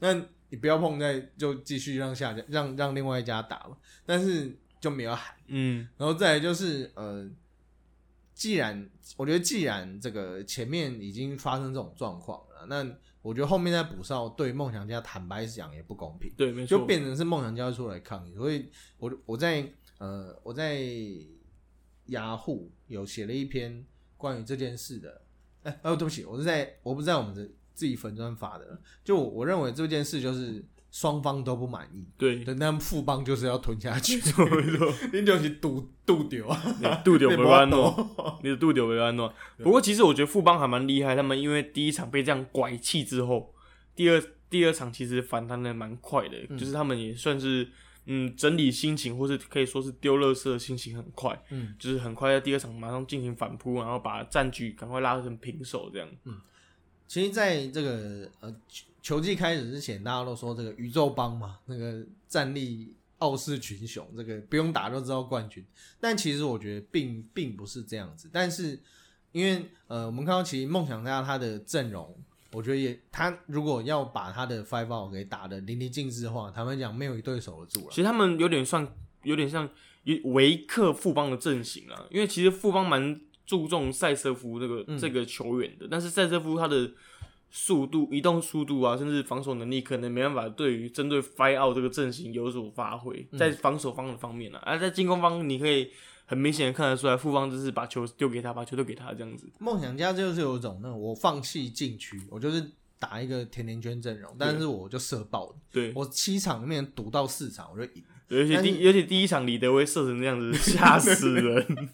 [0.00, 0.12] 那
[0.50, 3.76] 你不要碰，再就继续让下家让让另外一家打嘛。
[4.04, 7.26] 但是就没有喊，嗯，然后再来就是呃，
[8.34, 12.86] 既然我觉得既然这个前面已经发生这种状况了，那
[13.22, 16.32] 我觉得后面再补哨对梦想家坦白讲也不公平。
[16.36, 20.80] 对，没错，就变成是梦想家出来抗议，所以我我在呃我在
[22.06, 23.84] 雅虎有写了一篇
[24.16, 25.22] 关于这件事的，
[25.62, 34.20] 哎、哦对不起，我是在我不是在我们的自己粉砖发的，就我我认为这件事就是双方都不满意，对，但他们富邦就是要吞下去。
[35.12, 39.32] 你就是赌赌丢啊，你杜 丢没安诺，你的杜丢没安诺。
[39.58, 43.54] 不过其实我觉得富邦还蛮厉害，他们因为第一场被这样拐气之后，
[43.94, 46.58] 第二第二场其实反弹的蛮快的，嗯。
[46.58, 47.68] 就是他们也算是
[48.06, 56.08] 嗯整理心情，或是可以说是丢垃圾的心情很快，嗯，就是很快在第二场马上进行反扑，然后把战局赶快拉成平手这样。
[56.24, 56.40] 嗯。
[57.06, 58.54] 其实，在这个呃
[59.02, 65.64] 球球季开始之前，大家都说这个宇宙帮嘛，那个战力傲视群雄，这个不用打就知道冠军。
[66.00, 68.30] 但其实我觉得并并不是这样子。
[68.32, 68.78] 但是
[69.32, 72.16] 因为呃，我们看到其实梦想家他的阵容，
[72.52, 77.96] 我觉得也他如果要把他的 five out 给打的淋漓尽致的话，坦白讲没有一对手得住了其。
[77.96, 78.86] 实他们有点算
[79.22, 79.68] 有点像
[80.04, 86.90] 一维克富邦的阵型啊，因为其实富邦蛮注重塞瑟夫这个、嗯这个球员的，但是塞瑟夫他的
[87.50, 95.90] 速度、移动速度啊，甚至防守能力，可能没办法对于针对 Fire Out 这个阵型有所发挥，嗯在防守方的方面啊，而在进攻方，你可以
[96.26, 99.46] 很明显的看得出来，副方就是把球丢给他，把球丢给他这样子。
[99.58, 102.64] 梦想家就是有一种那种我放弃禁区，我就是
[102.98, 108.02] 打一个甜甜圈阵容，但是我就射爆了，对，我七场里面赌到四场我就赢。
[108.28, 111.88] 尤其第尤其第一场李德威射成那样子， 吓死人。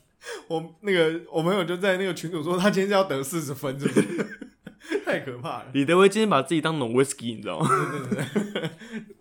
[0.48, 4.45] 我那个我朋友就在那个群主说，他今天是要得四十分，是不是？
[5.06, 5.66] 太可怕了。
[5.72, 7.68] 李德威今天把自己当农威斯基，你知道吗？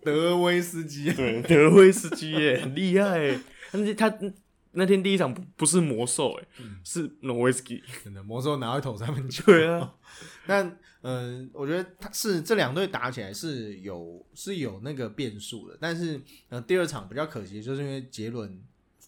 [0.02, 3.38] 德威斯基，对，德威斯基耶，很厉害。
[3.70, 4.12] 但是他
[4.72, 6.44] 那天第一场不不是魔兽，哎，
[6.82, 7.80] 是农威斯基。
[8.02, 9.44] 真的魔兽拿回头三分球。
[9.46, 9.94] 对啊。
[10.44, 15.78] 但嗯，我觉得他是这两队打起来是有是有那个变数的。
[15.80, 18.60] 但是呃，第二场比较可惜，就是因为杰伦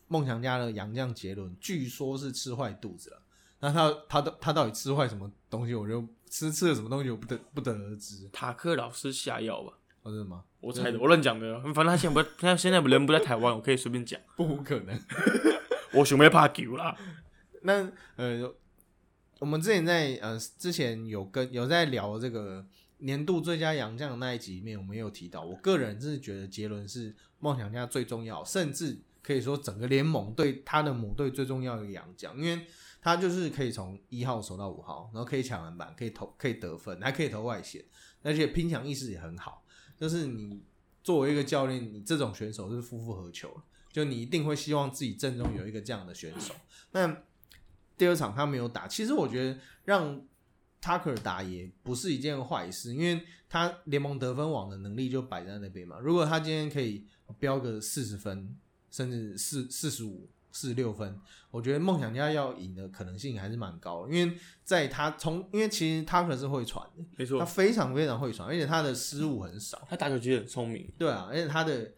[0.06, 3.22] 梦想家的杨将杰伦，据说是吃坏肚子了。
[3.60, 5.74] 那他他他他到底吃坏什么东西？
[5.74, 8.28] 我就吃吃了什么东西，我不得不得而知。
[8.32, 9.72] 塔克老师下药吧？
[10.02, 10.44] 哦，真的吗？
[10.60, 11.60] 我猜的，我乱讲的。
[11.74, 14.20] 反正他现在不，他现在人不在台湾，我可以随便讲。
[14.36, 15.00] 不可能，
[15.94, 16.96] 我准备怕球啦。
[17.62, 18.54] 那呃，
[19.40, 22.64] 我们之前在呃之前有跟有在聊这个
[22.98, 32.66] 年度最佳洋将的那一集里面，我们有提到，我个人是觉得杰伦是梦想家最重要，甚至可以说整个联盟对他的母队最重要的洋将，因为。
[33.00, 37.84] 他就是可以从一号守到五号，然后可以抢篮板，可以投，可以得分，还可以投外线，
[38.22, 39.64] 而且拼抢意识也很好。
[39.96, 40.62] 就是你
[41.02, 43.62] 作为一个教练，你这种选手是夫复何求？
[43.90, 46.54] 就你一定会希望自己阵中有一个这样的选手。
[46.90, 47.22] 那
[47.96, 50.20] 第二场他没有打，其实我觉得让
[50.82, 55.98] Tucker 打也不是一件坏事，因为他联盟得分网的能力就摆在那边嘛。
[56.00, 57.06] 如果他今天可以
[57.38, 58.56] 标个四十分，
[58.90, 60.28] 甚至四四十五。
[60.58, 61.16] 四六分，
[61.52, 71.92] 我觉得梦想家要赢的可能性还是蛮高的，因为在他从，因为其实他可是会传的，没错，他非常非常会传，而且他的失误很少，他打球其实很聪明，对啊，而且他的，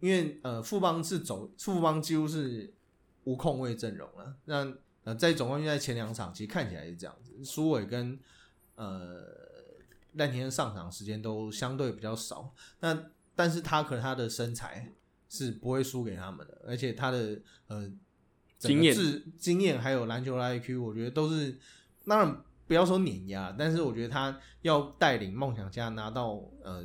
[0.00, 2.74] 因为呃富邦是走富邦几乎是
[3.22, 8.18] 无控位阵容了，那呃在总冠军赛前两场其实看起来是这样子，苏伟跟
[8.74, 9.24] 呃
[10.14, 14.92] 赖天上场时间都相对比较少，那但是他可能他的身材。
[15.28, 17.90] 是不会输给他们的，而且他的呃
[18.58, 18.96] 经验、
[19.38, 21.58] 经验还有篮球的 IQ，我觉得都是
[22.06, 26.84] 当然不要说碾压，但是我觉得他要带领梦想家拿到呃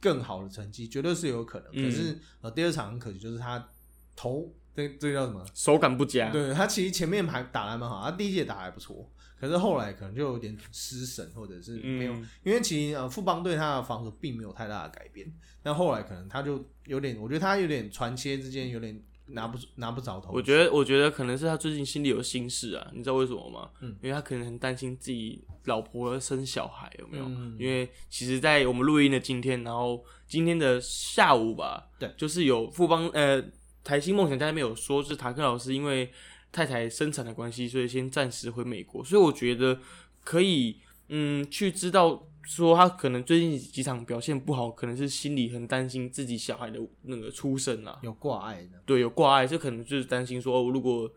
[0.00, 1.72] 更好的成绩，绝对是有可能。
[1.72, 3.68] 可是呃第二场很可惜，就是他
[4.14, 6.30] 投这这叫什么手感不佳。
[6.30, 9.10] 对他其实前面还打还蛮好，他第一届打还不错。
[9.38, 15.30] 可是后来可能就有点失神，或者是没有，因为其实呃富邦对他的防守并没有太大的改变。
[15.62, 20.30] 但后来可能他就有点，我觉得他有点传切之间有点拿不拿不着头。
[20.32, 23.70] 我觉得我觉得可能是他最近心里有心事啊，你知道为什么吗？
[23.80, 27.24] 嗯，因为他可能很担心自己老婆生小孩有没有？
[27.58, 33.42] 因为其实，在我们录音的今天，然后今天的下午吧，对，就是有富邦呃
[33.84, 36.10] 台新梦想家那边有说，是塔克老师因为。
[36.50, 39.04] 太太生产的关系，所以先暂时回美国。
[39.04, 39.78] 所以我觉得
[40.22, 40.78] 可以，
[41.08, 48.80] 嗯，去知道说他可能最近几场表现不好，可能是心里很担心自己小孩的那个出生啊，有挂碍的。
[48.84, 51.10] 对，有挂碍，这可能就是担心说，哦，如果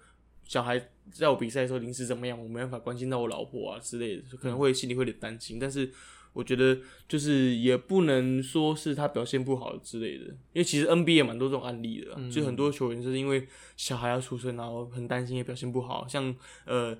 [0.43, 0.79] 小孩
[1.11, 5.57] 在我比赛的时候临时怎么样，我没办法关心到我老婆啊之类的，可能会心里会有点担心。
[5.59, 5.91] 但是。
[6.33, 16.33] 我觉得就是也不能说是他表现不好之类的，因为其实 NBA 也蛮多这种案例的，就很多球员就是因为小孩要出生，然后很担心也表现不好，像
[16.65, 16.97] 呃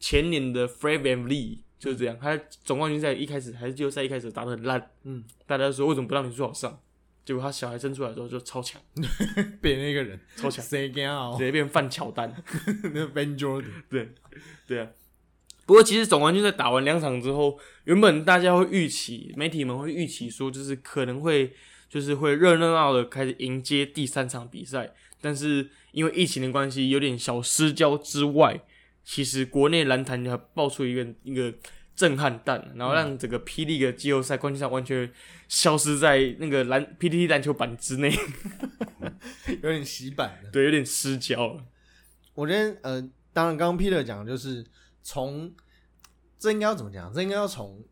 [0.00, 6.80] 前年的 Fred VanVleet 就是这样，他总冠军赛一开始还是季后赛一开始打的很烂，嗯，大家说为什么不让你最好上？
[7.24, 8.82] 结果他小孩生出来之后就超强，
[9.62, 12.34] 变那个人超强，谁敢直接变范乔丹，
[12.92, 14.12] 那 Ben Jordan，对
[14.66, 14.88] 对啊。
[15.72, 21.50] 不过，其实总冠军在打完两场之后，原本大家会预期，媒体们会预期说，就是可能会，
[21.88, 24.92] 就是会热热闹闹的开始迎接第三场比赛。
[25.22, 28.60] 但是因为疫情的关系，有点小失焦之外，
[29.02, 31.50] 其实国内篮坛还爆出一个一个
[31.96, 35.10] 震撼弹，然后让整个霹雳的季后赛冠军赛完全
[35.48, 38.14] 消失在那个篮 PPT 篮球版之内，
[39.62, 41.64] 有点洗版，对，有点失焦了。
[42.34, 43.00] 我觉得，呃，
[43.32, 44.62] 当然，刚刚 Peter 讲的就是。
[45.02, 45.52] 从
[46.38, 47.12] 这应该要怎么讲？
[47.12, 47.84] 这应该要从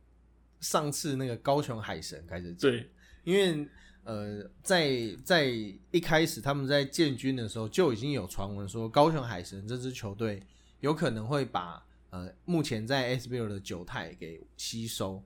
[0.61, 2.71] 上次那个高雄海神开始讲。
[2.71, 2.91] 对，
[3.25, 3.69] 因为
[4.05, 4.91] 呃，在
[5.25, 5.45] 在
[5.91, 10.43] 一开始他们在建军的时候就已经有传闻说，高雄海神这支球队
[10.81, 15.23] 有可能会把呃目前在 SBL 的九泰给吸收。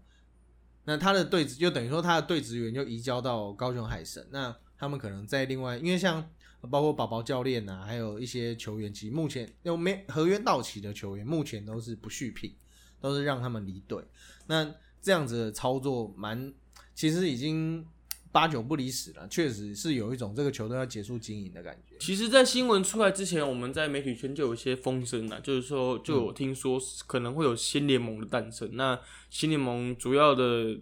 [0.85, 4.27] 那他的队职就等于说他的队职员就移交到高雄海神。
[4.31, 6.29] 那他们可能在另外，因为像。
[6.71, 12.55] 包括宝宝教练呐，还有一些球员，其实目前有没合约到期的球员，目前都是不续聘，
[13.01, 14.03] 都是让他们离队。
[14.47, 16.53] 那这样子的操作，蛮
[16.95, 17.87] 其实已经
[18.33, 21.97] 八九不离十了，确实是有一种这个球队要结束经营的感觉。
[22.01, 28.69] 其实，在新闻出来之前，我们在媒体圈就有一些风声啊，就是说，就有听说可能会有新联盟的诞生。
[28.73, 28.99] 那
[29.31, 30.77] 新联盟主要的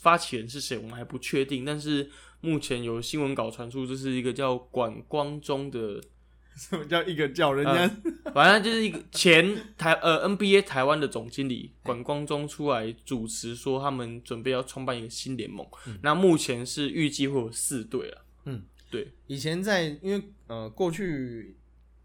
[0.00, 1.64] 发起人是谁，我们还不确定。
[1.64, 2.10] 但是
[2.46, 6.00] 目前有新闻稿传出，这是一个叫管光中的，
[6.56, 7.90] 什么叫一个叫人家？
[8.32, 15.66] 反正就是一个前台呃 NBA 台湾的总经理管光中出来主持说，他们准备要创办一个新联盟。
[16.02, 18.24] 那目前是预计会有四队了。
[18.44, 19.12] 嗯，对。
[19.26, 21.56] 以前在因为呃过去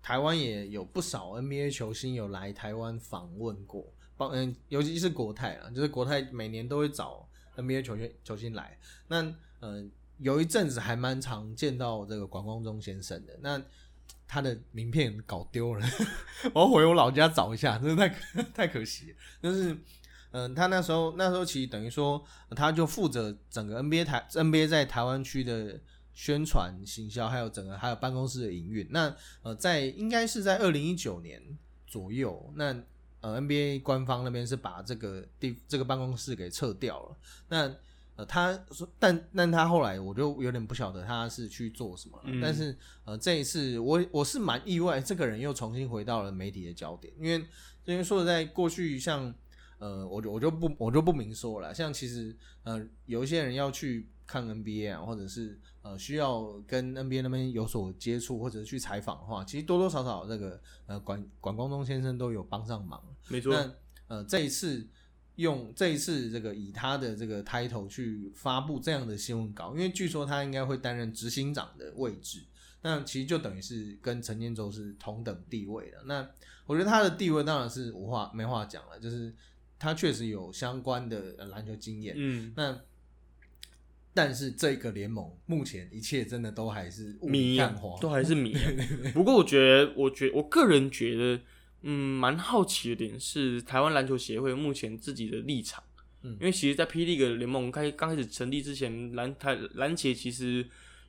[0.02, 8.76] 台湾也有不少 NBA 球星有来台湾访问过，包嗯尤其是国泰啊，就是国泰每年都会找 NBA 球星球星来。
[9.08, 9.22] 那
[9.60, 9.86] 呃
[10.22, 13.62] 有一阵子还蛮常见到这个管光中先生的那。
[14.34, 15.86] 他的名片搞丢了，
[16.56, 19.14] 我要回我老家找一下，真的太太可惜。
[19.44, 19.78] 就是，
[20.32, 25.78] 嗯，他那时候那时候其实等于说，他就负责整个 NBA 台 NBA 在台湾区的
[26.14, 28.88] 宣传行销，还有整个还有办公室的营运。
[28.92, 31.44] 那呃，在应该是在二零一九年
[31.86, 32.74] 左右，那
[33.20, 37.18] 呃 NBA 官方那边是把这个地这个办公室给撤掉了。
[37.50, 37.76] 那
[38.26, 42.40] 他说，但但他后来我就有点不晓得他是去做什么了。
[42.42, 47.46] 但是呃，这一次我我是蛮意外，这个人又重新回到了媒体的焦点，因为
[47.86, 49.34] 因为说的在过去，像
[49.80, 51.74] 呃，我就我就不我就不明说了。
[51.74, 63.02] 像其实呃，有一些人要去看 NBA 啊，或者是呃需要跟 NBA 那边有所接触，或者是去采访的话，其实多多少少这个呃管管光中先生都有帮上忙。
[63.30, 63.54] 没错。
[63.54, 63.74] 那
[64.08, 64.88] 呃，这一次。
[65.42, 72.40] 用这一次这个以他的这个 title 去发布这样的新闻稿，因为据说他应该会担任执行长的位置，
[72.82, 75.98] 那其实就等于是跟陈建州是同等地位的。
[76.06, 76.26] 那
[76.66, 79.36] 我觉得他的地位当然是无话没话讲了，就是
[79.78, 82.14] 他确实有相关的篮球经验。
[82.18, 82.80] 嗯，那
[84.14, 88.56] 但是这个联盟目前一切真的都还是谜啊， 都还是迷。
[89.14, 91.42] 不过我觉得，我觉我个人觉得。
[91.82, 95.84] 嗯，蛮好奇的点是台湾篮球协会目前自己的立场，
[96.22, 100.66] 嗯，因为其实，在霹雳个联盟开刚开始成立之前，篮台篮协其实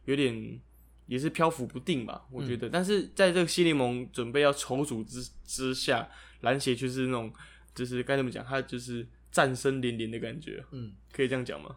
[0.06, 0.60] 有点
[1.06, 2.68] 也是漂浮不定吧，我觉得。
[2.68, 6.08] 但是在这个新联盟准备要筹组之之下，
[6.40, 7.32] 篮协就是那种
[7.74, 11.76] 就是该怎么讲，他就是战声连连的感觉，嗯，可以这样讲吗？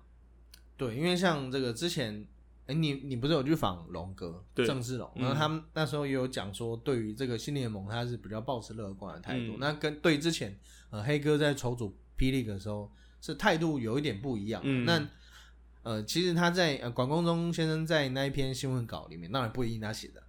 [0.77, 2.25] 对，因为像这个之前。
[2.67, 5.11] 哎，你你不是有去访龙哥郑志龙？
[5.15, 9.57] 然后他们那时候也有讲说，对于这个新联盟，他是比较保持乐观的态度。
[9.59, 10.57] 那跟对之前
[10.89, 14.63] 呃黑哥在筹组霹雳的时候，是态度有一点不一样。
[14.83, 15.07] 那
[15.83, 20.23] 呃，其实他在呃管公中先生在那一篇新闻稿里面，当然不一定他写的，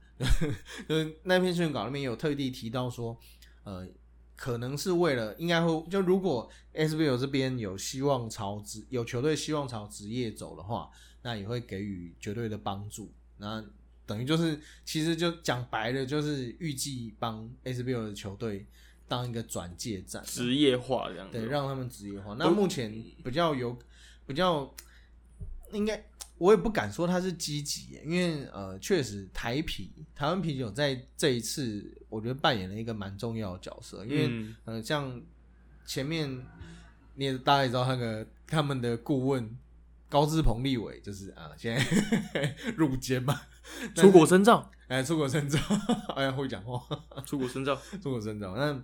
[0.87, 3.16] 就是那篇新闻稿里面有特地提到说，
[3.64, 3.88] 呃，
[4.37, 10.90] 可能是为了应该会就如果 SBL 这边有希望朝职有球队希望朝职业走的话。
[11.27, 13.61] 那也会给予绝对的帮助，那
[14.07, 18.65] 等于就是，其实就讲白了，就是预计帮 SBL 的球队
[19.09, 22.37] 当一个转介站，职业化这样，对，让他们职业化。
[22.39, 22.93] 那目前
[23.25, 23.77] 比较有
[24.25, 24.73] 比较，
[25.73, 26.01] 应该
[26.39, 35.21] 我也不敢说他是积极，因为呃，确实台啤台湾啤酒在这一次，我觉得扮演了一个蛮重要的角色，因为呃，像
[35.85, 36.47] 前面
[37.17, 39.59] 你也大家也知道那个他们的顾问。
[40.09, 43.40] 高志鹏立委就是啊，现在 入监嘛，
[43.95, 45.59] 出国深造，哎，出国深造，
[46.16, 46.81] 哎呀，会讲话，
[47.25, 48.55] 出国深造，出国深造。
[48.57, 48.83] 那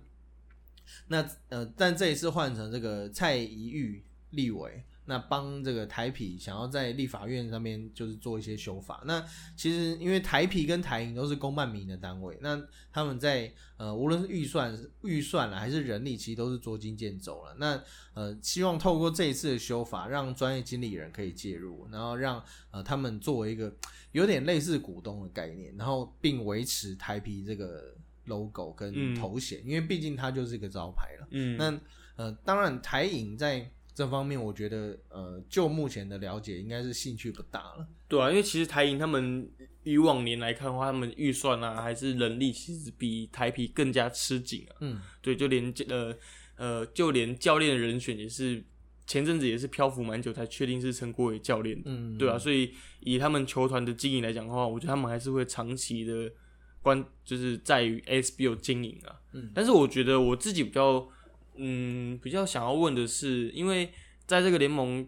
[1.07, 4.83] 那呃，但这一次换成这个蔡宜玉立委。
[5.05, 9.03] 那帮这个台皮想要在立法院上面就是做一些修法。
[9.05, 9.21] 那
[9.55, 12.61] 其实因为台皮跟台银都是公办民营的单位，那
[12.91, 17.53] 他们在呃无论是预算预算了还是人力，其实都是捉襟见肘了。
[17.57, 23.75] 那呃希望透过这一次的修法，让专业经理人可以介入，然后让呃他们作为一个
[24.13, 27.93] 有点类似股东的概念，然后并维持台皮这个
[28.25, 31.27] logo 跟头衔，因为毕竟它就是一个招牌了。
[31.31, 31.79] 嗯，那
[32.15, 33.69] 呃当然台银在。
[33.95, 37.87] 这方面我觉得，呃，就目前的了解，应该是兴趣不大了。
[38.07, 39.47] 对啊，因为其实台银他们
[39.83, 44.75] 以往年来看的话，他们预算啊，还是人力，其实比台皮更加吃紧啊。
[44.79, 46.15] 嗯，对，就连呃
[46.55, 48.63] 呃，就连教练的人选也是
[49.05, 51.79] 前阵子也是漂浮蛮久才确定是陈国伟教练。
[51.85, 56.31] 嗯，对啊，所以以他们球团的经营来讲的话，我觉得他们还是会长期的
[56.81, 59.21] 关，就是在于 SBO 经营啊。
[59.33, 61.07] 嗯，但是我觉得我自己比较。
[61.55, 63.91] 嗯，比较想要问的是，因为
[64.25, 65.07] 在这个联盟，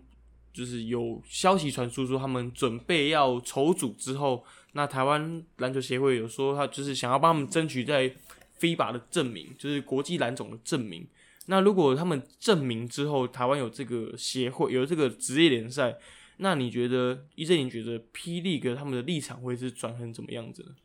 [0.54, 4.44] 就是有消息传出说他们准备要筹组之后，
[4.74, 8.16] 那台湾篮球协会有说他就是想要帮他们争取在
[8.60, 11.08] FIBA 的证明，就是国际篮总的证明。
[11.48, 15.98] 那如果他们证明之后，台湾有这个协会有这个职业联赛，
[16.38, 20.76] 那你觉得 EJ，你觉得霹雳哥他们的立场会是转成怎么样子呢？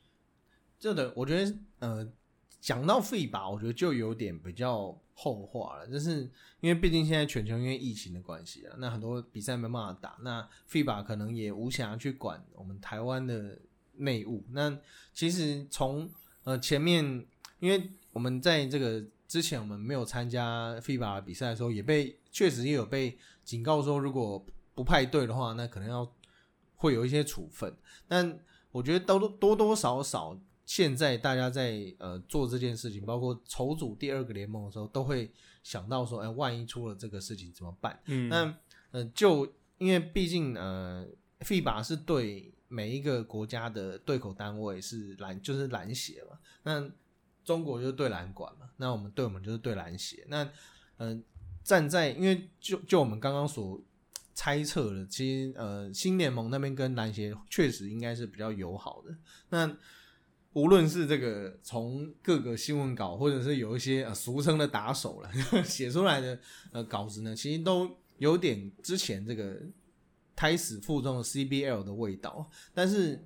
[0.78, 2.06] 这的，我觉得呃，
[2.60, 6.22] 讲到 FIBA，我觉得就有点比较后话了，就是
[6.60, 13.58] 因为毕竟现在全球因为疫情的关系啊，那很多比赛没办法打，那 FIBA 可能也无暇去管我们台湾的
[13.96, 14.42] 内务。
[14.52, 14.74] 那
[15.12, 16.08] 其实从
[16.44, 17.04] 呃前面，
[17.58, 24.42] 因为我们在这个之前我们没有参加 FIBA 比赛的时候，也被确实也有被警告说，如果
[24.74, 26.10] 不派队的话，那可能要
[26.76, 27.76] 会有一些处分。
[28.08, 28.40] 但
[28.72, 30.40] 我觉得都多多少少。
[30.70, 35.28] 现在大家在呃做这件事情，包括筹组第二个联盟的时候，都会
[35.64, 38.00] 想到说，哎，万一出了这个事情怎么办？
[38.04, 38.56] 嗯，那
[38.92, 41.04] 呃，就因为毕竟呃
[41.40, 46.38] ，FIBA 是对每一个国家的对口单位是篮，就是篮协嘛。
[46.62, 46.88] 那
[47.44, 50.24] 中国就是对篮管嘛，那我们对我们就是对篮协。
[50.28, 50.48] 那
[50.98, 51.20] 嗯，
[51.64, 53.82] 站在因为就就我们刚刚所
[54.34, 59.16] 猜测的，其实呃，新联盟那边跟篮协确实应该是比较友好的。
[59.48, 59.76] 那
[60.54, 65.30] 无论是这个从各个新闻稿，或者是有一些呃俗称的打手了
[65.62, 66.36] 写出来的
[66.72, 67.88] 呃稿子呢，其实都
[68.18, 69.62] 有点之前这个
[70.34, 72.50] 胎死腹中的 CBL 的味道。
[72.74, 73.24] 但是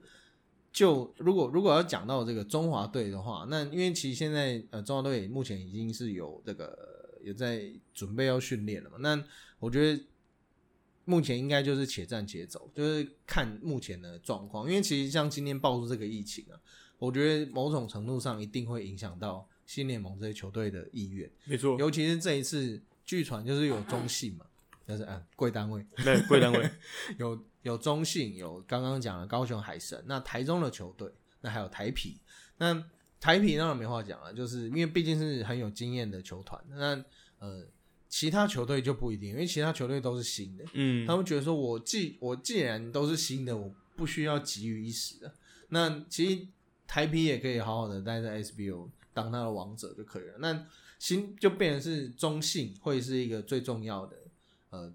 [0.70, 9.24] 就如果如果要讲到这个中华队的话，那因为其实现在呃中华队目前已经是有这个有在准备要训练了嘛，那
[9.58, 10.04] 我觉得
[11.06, 14.68] 目前应该就是且战且走，就是看目前的状况。
[14.68, 16.60] 因为其实像今天爆出这个疫情啊。
[17.04, 21.78] 我觉得某种程度上一定会影响到新联盟这些球队的意愿，没错。
[21.78, 24.46] 尤其是这一次，据传就是有中信嘛，
[24.88, 26.70] 就是嗯贵单位，对贵单位
[27.18, 32.18] 有有中信，有刚刚讲的高雄海神，那台中的球队，那还有台皮，
[32.58, 32.84] 那
[33.20, 37.04] 台皮当然没话讲了，就是因为毕竟是很有经验的球团，那
[37.38, 37.66] 呃
[38.08, 45.34] 其他球队就不一定，因为其他球队都是新的，嗯，他们觉得说我既我既然都是新的，我不需要急于一时的，
[45.68, 46.46] 那其实。
[46.86, 50.34] 台皮也可以好好的待在 SBO 当他的王者就可以了。
[50.38, 50.66] 那
[50.98, 54.16] 新就变成是中信会是一个最重要的，
[54.70, 54.92] 呃，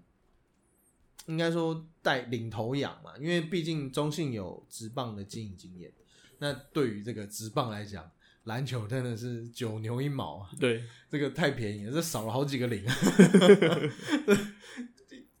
[1.26, 5.92] 应该说带领头羊嘛，因为毕竟中信有直棒的经营经验。
[6.38, 8.10] 那对于这个直棒来讲，
[8.44, 10.50] 篮球真的是九牛一毛啊。
[10.58, 12.84] 对，这个太便宜了，这少了好几个零。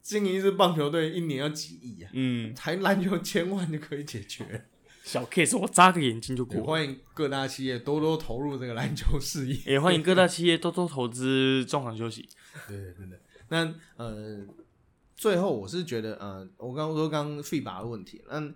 [0.02, 2.10] 经营一支棒球队一年要几亿啊？
[2.12, 4.66] 嗯，才篮球千万就可以解决。
[5.10, 6.62] 小 case，我眨个眼睛就过。
[6.62, 12.28] 欢迎各大企业多多投入这个篮球事业， 也欢迎各大企业多多投资中场休息。
[12.68, 14.46] 对对对，那呃，
[15.16, 18.54] 最后我是觉得呃，我刚刚说刚刚 FIBA 的问题，那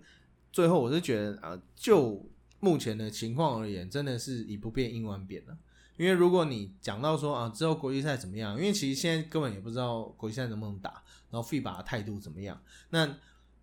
[0.53, 2.25] 最后我是觉得啊，就
[2.61, 5.57] 目前的情况而言，真的是以不变应万变了。
[5.97, 8.55] 因为如果你讲到说啊，之后国际赛怎么样？
[8.55, 12.57] 因为其实现在根本也不知道国际赛能不能打，然后 FIBA 的态度怎么样？
[12.91, 13.17] 那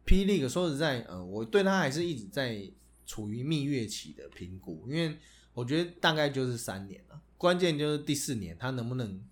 [0.04, 2.70] P League 说实在，呃，我对他还是一直在。
[3.06, 5.16] 处于蜜月期的评估，因为
[5.54, 9.22] 我觉得大概就是三年了，关键就是第四年他能不能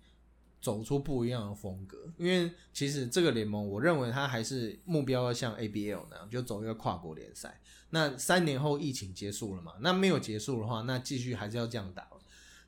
[0.61, 2.11] 走出不一样的风格。
[2.17, 7.59] 因为其实这个联盟，我认为他还是目标要像 ABL 那样，就走一个跨国联赛。
[7.89, 9.73] 那三年后疫情结束了嘛？
[9.81, 12.07] 那没有结束的话，那继续还是要这样打。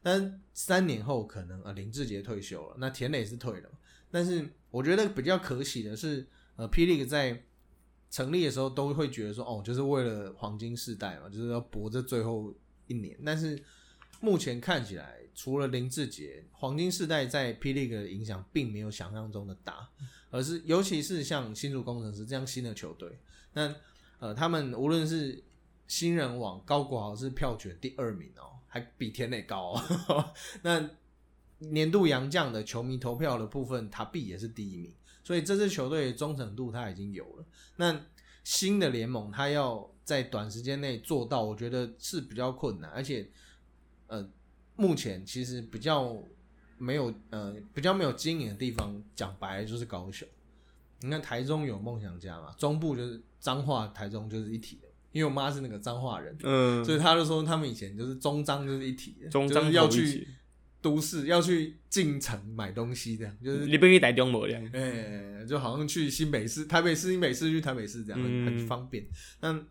[0.02, 3.70] 但三年后可能呃林志杰退休了，那田磊是退了。
[4.10, 7.44] 但是我觉得比较可喜的是，呃霹雳在。
[8.14, 12.54] 成立的时候都会觉得说，哦，就是为了黄金世代嘛，就是要搏这最后
[12.86, 13.18] 一年。
[13.26, 13.60] 但是
[14.22, 19.90] 目前看起来，除了林志杰，黄金世代在霹雳的影响并没有想象中的大，
[20.30, 23.18] 而是尤其是像新竹工程师这样新的球队，
[23.54, 23.74] 那
[24.20, 25.44] 呃，他们无论是
[25.88, 29.76] 新人王高国豪是票选第二名哦，还比田磊高。
[30.62, 30.88] 那
[31.58, 34.94] 年度洋将的球迷投票的部分，他必也是第一名。
[35.24, 37.46] 所以这支球队忠诚度他已经有了。
[37.78, 38.00] 那
[38.44, 42.92] 新的联盟他要在短时间内做到，我觉得是比较困难。
[42.92, 43.30] 而且，
[44.08, 44.30] 呃，
[44.76, 46.16] 目前其实比较
[46.78, 50.28] 没有呃比较没有经营的地方，讲白了就是高雄。
[51.00, 54.88] 你看台中有梦想家嘛，中部就是彰化、台中就是一体的。
[55.14, 60.28] 因为我妈是那个彰化人，嗯，所以她就说他们以前就是中彰就是一体的，中彰要去。
[60.84, 69.08] 都市要去进城买东西，这样就是你不可以带中模这样，哎，就好像去新北市、台北市、新北市去台北市这样很方便。
[69.40, 69.64] 那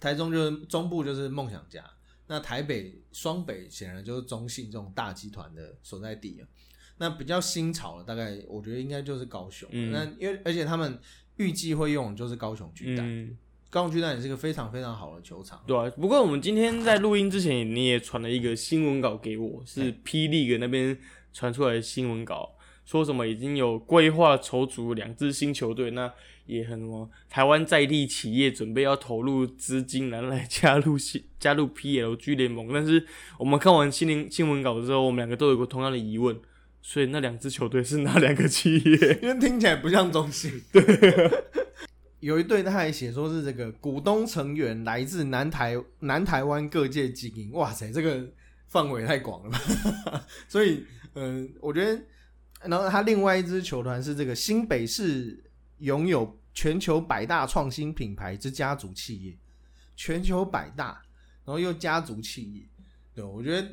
[0.00, 1.84] 台中就是中部就是梦想家，
[2.26, 6.48] 那台北双北显然就是中信这种大集团的所在地啊。
[6.96, 9.68] 那比较新潮的，大概我觉得应该就是高雄。
[9.92, 10.98] 那因为而且他们
[11.36, 13.36] 预计会用就是高雄巨蛋。
[13.72, 15.90] 高雄巨蛋也是个非常非常好的球场，对啊。
[15.98, 20.94] 不过我们今天在录音之前，你也传了一个新闻稿给我，是霹雳的那边
[21.32, 22.50] 传出来的新闻稿。
[22.84, 26.12] 说什么已经有规划筹组两支新球队，那
[26.44, 33.06] 也很什么台湾在地企业准备要投入资金然后来加入新加入 PLG 联盟，但是
[33.38, 36.38] 我们看完新闻新闻稿之后，我们两个都有个同样的疑问，
[36.82, 39.18] 所以那两支球队是哪两个企业？
[39.22, 40.60] 因为听起来不像中信。
[40.72, 40.82] 对，
[42.22, 48.24] 有一对他还写说是这个股东成员来自南台南台湾各界精英，哇塞，这个
[48.68, 50.24] 范围太广了吧？
[50.46, 52.00] 所以，嗯，我觉得，
[52.62, 55.42] 然后他另外一支球团是这个新北市
[55.78, 59.36] 拥有全球百大创新品牌之家族企业，
[59.96, 61.02] 全球百大，
[61.44, 62.62] 然后又家族企业，
[63.12, 63.68] 对我觉得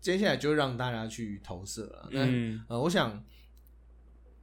[0.00, 2.08] 接下来就让大家去投射了。
[2.10, 3.24] 那呃，我想。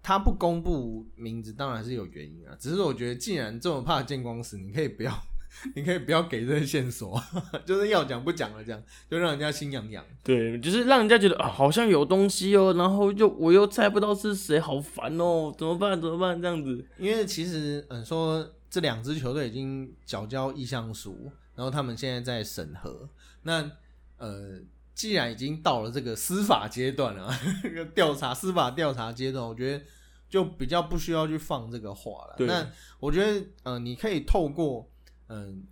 [0.04, 5.18] 他不公布名字当然是有原因啊，只是我觉得既然这么怕见光死，你可以不要，
[5.76, 7.20] 你可以不要给这些线索，
[7.66, 10.04] 就是要讲不讲了，这样就让人家心痒痒。
[10.22, 15.99] 对，就是让人家觉得啊，好像有东西哦，然后又我又猜不到是谁，好烦哦，怎么办？
[16.01, 16.39] 怎么办？
[16.41, 16.86] 这样子。
[16.97, 23.08] 因为其实嗯，说这两支球队已经缴交意向书，然后他们现在在审核。
[23.43, 23.72] 那
[24.18, 24.60] 呃，
[24.94, 27.32] 既然已经到了这个司法阶段了，
[27.96, 29.86] 调查司法调查阶段，我觉得。
[30.30, 32.36] 就比较不需要去放这个话了。
[32.39, 32.68] 那
[33.00, 34.89] 我觉得，嗯，你可以透过，
[35.28, 35.64] 嗯，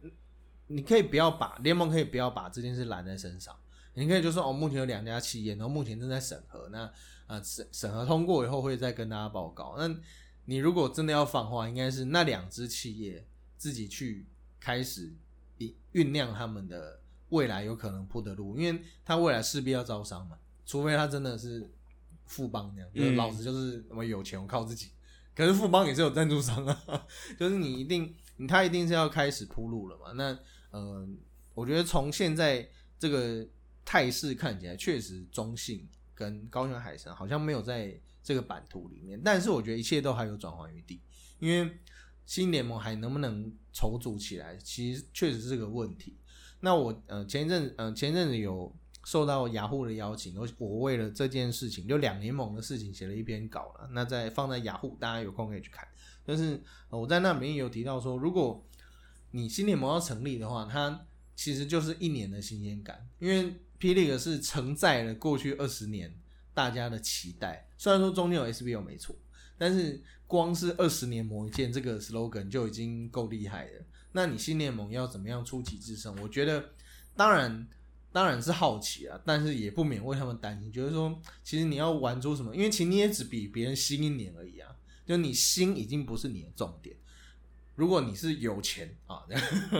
[0.67, 3.55] 你可以不要把联盟可以不要把这件事揽在身上。
[3.95, 6.69] 你可以就说，哦，目前有两家企业，然后目前正在审核。
[6.71, 6.81] 那
[7.25, 9.73] 啊，审审核通过以后会再跟大家报告。
[9.79, 9.91] 那
[10.45, 13.25] 你如果真的要放话，应该是那两支企业
[13.57, 14.27] 自己去
[14.59, 15.11] 开始
[15.57, 17.00] 酝酝酿他们的
[17.31, 21.69] 未来有可能铺的路，因为他未来势必要招商嘛，除非他真的是。
[22.27, 24.87] 富邦那样，就是老子就是我有钱，我靠自己。
[25.35, 27.05] 可是富邦也是有赞助商啊，
[27.37, 28.15] 就是你一定，
[28.47, 30.13] 他一定是要开始铺路了嘛。
[30.13, 31.05] 那呃，
[31.53, 32.65] 我觉得从现在
[32.97, 33.45] 这个
[33.83, 39.19] 态势看起来，确实中信跟高雄海神好像没有在这个版图里面。
[39.21, 41.01] 但是我觉得一切都还有转圜余地，
[41.39, 41.69] 因为
[42.25, 46.17] 新联盟还能不能筹组起来，其实确实是个问题。
[46.61, 48.73] 那我呃前一阵呃前一阵子有。
[49.03, 53.89] 受到雅虎的邀请，我我为了这件事情，就两联盟的事情写了一篇稿了。
[53.93, 55.87] 那在放在雅虎，大家有空可以去看。
[56.23, 58.63] 但是我在那里面有提到说，如果
[59.31, 66.15] 你新联盟要成立的话，它其实就是一年的新鲜感，因为霹雳是承载了过去二十年
[66.53, 67.67] 大家的期待。
[67.79, 69.15] 虽然说中间有 SBO 没错，
[69.57, 73.85] 但是光是二十年磨一剑这个 slogan 就已经够厉害了。
[74.11, 76.15] 那你新联盟要怎么样出奇制胜？
[76.21, 76.63] 我觉得
[77.15, 77.67] 当然。
[78.13, 82.53] 当然是好奇啊，但是也不免为他们担心，就是说，其实你要玩出什么？
[82.53, 84.67] 因为其实你也只比别人新一年而已啊，
[85.05, 86.93] 就你新已经不是你的重点。
[87.75, 89.21] 如果你是有钱啊，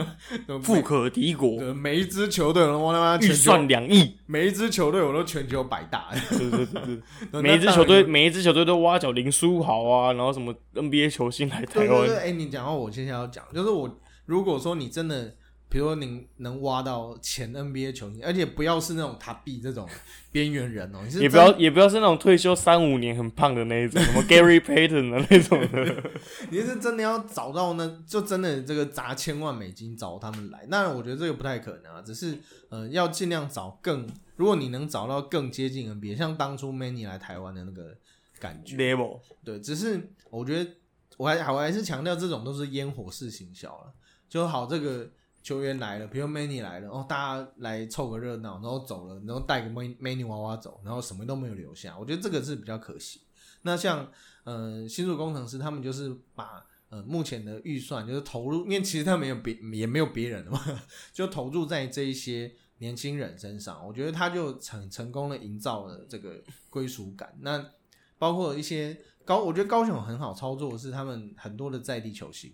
[0.64, 6.66] 富可敌国，每一支球队我他妈预算两亿，每一支球队我都全球百大，对对
[7.30, 12.08] 对，每一支球队每一支球队都挖角林书豪啊，然后什么 NBA 球星来台湾。
[12.16, 15.34] 哎，你讲话我接下来要讲，就是我如果说你真的。
[15.68, 19.88] 比如说，你能挖到前 NBA 球星，而且不要是那种塔比这种
[20.30, 26.10] 边缘人哦，也不要也不要是那种退休三五年很胖的那一种，什么 Gary Payton 的那种的。
[26.52, 32.02] 你是真的要找到呢，就真的这个砸千万美金找他们来，那我觉得这个不太可能啊。
[32.02, 32.36] 只是
[32.68, 34.06] 呃，要尽量找更，
[34.36, 37.96] 如果你能找到更接近 NBA，像当初 Many 来台湾的那个
[38.38, 38.76] 感觉。
[38.76, 40.70] Level 对，只是我觉得
[41.16, 43.92] 我还我还是强调这种都是烟火式行销了，
[44.32, 45.10] 就好这个。
[45.42, 51.98] 球员来了，比如 Many 来了，哦，大家来凑个热闹，然后走了，然后带个 Many 娃娃走，然后什么都没有留下。
[51.98, 53.22] 我觉得这个是比较可惜。
[53.62, 54.08] 那像
[54.44, 60.60] 呃新竹工程师，他们就是把呃目前的预算就是投入，因为其实他没有别也没有别人了嘛，
[61.12, 63.84] 就投入在这一些年轻人身上。
[63.84, 67.36] 我觉得他就成成功的营造了这个归属感。
[67.40, 67.68] 那
[68.16, 72.52] 包括一些高，我觉得高雄很好操作，是他们很多的在地球星。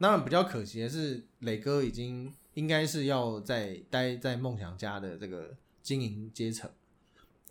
[0.00, 6.70] 当然比较可惜的是，磊哥已经应该是要在待在梦想家的这个经营阶层，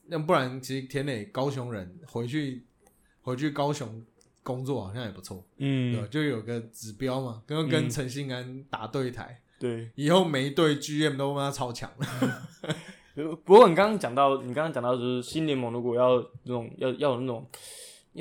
[0.06, 2.64] 那不然其实田磊高雄人回去
[3.22, 4.02] 回去高雄
[4.44, 11.92] 工作好像也不错，嗯，就有个指标嘛，跟跟陈信安打对台，对，以后每一队 GM 都跟他超强。
[13.44, 17.46] 不过你刚刚讲到，你刚刚讲到就是新联盟如果要那种要要有那种。
[17.46, 17.50] 要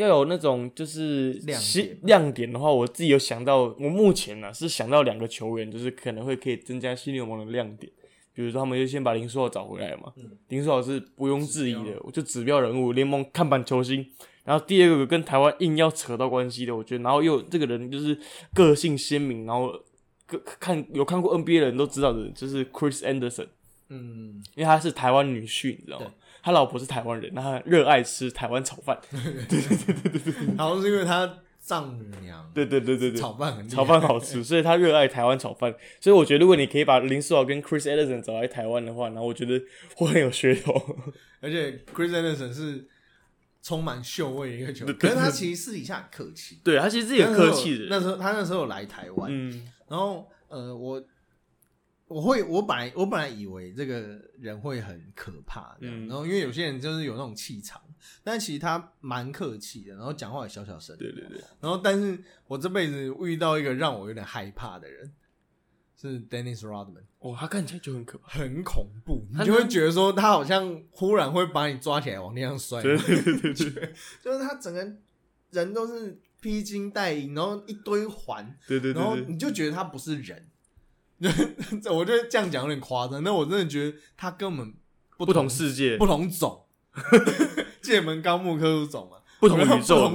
[0.04, 1.62] 有那种就是亮
[2.02, 7.90] 亮点的话，我自己有想到，我目前呢是想到两个球员，就是可能会可以增加新联盟的亮点。
[8.34, 10.12] 比如说，他们就先把林书豪找回来嘛，
[10.48, 14.06] 林书豪是毋庸置疑的，我就指标人物，联盟看板球星。
[14.44, 18.16] 然后第二个跟台湾硬要扯到关系的，我觉得，然后又这个人就是
[18.52, 19.72] 个性鲜明，然后
[20.26, 23.46] 个看有看过 NBA 的人都知道的，就是 Chris Anderson，
[23.88, 26.06] 嗯，因为他是台湾女婿，你知道吗？
[26.46, 28.96] 他老婆是台湾人，那他热爱吃台湾炒饭。
[30.56, 35.74] 好像是因为他丈母娘对对对对对，炒饭很炒饭好吃， 所以他热爱台湾炒饭。
[36.00, 39.60] 所以我觉得，如果你可以把林书豪跟 Chris Ellison 找来台湾的话，然后我觉得
[39.96, 40.72] 会很有噱头。
[41.42, 42.86] 而且 Chris Anderson 是
[43.60, 47.88] 充满秀味的一个球员，可是他其实私底下很客气，对他其实是一个客气的人。
[47.90, 51.02] 那时候他那时候有来台湾，嗯，然后呃，我
[52.08, 57.82] 我会我本来我本来以为这个人会很可怕这样，嗯然后因为有些人就是有那种气场，
[58.22, 65.12] 但其实他蛮客气的，然后讲话也小小声，对对对，然后但是我这辈子遇到一个让我有点害怕的人，
[66.00, 67.02] 是 Dennis Rodman。
[67.18, 68.28] 哦，他看起来就很可怕。
[68.38, 73.92] 很恐怖，你就会觉得说他好像忽然会把你抓起来往地上摔，对对对对对
[74.22, 74.96] 就是他整个
[75.50, 80.46] 人都是披金戴银，然后一堆环，对对对然后你就觉得他不是人。
[81.90, 84.74] 我觉得这样讲有点夸张，那我真的觉得他根本
[85.16, 86.66] 不不同世界、不同种，
[87.82, 90.12] 界门纲目科属种嘛， 不同宇宙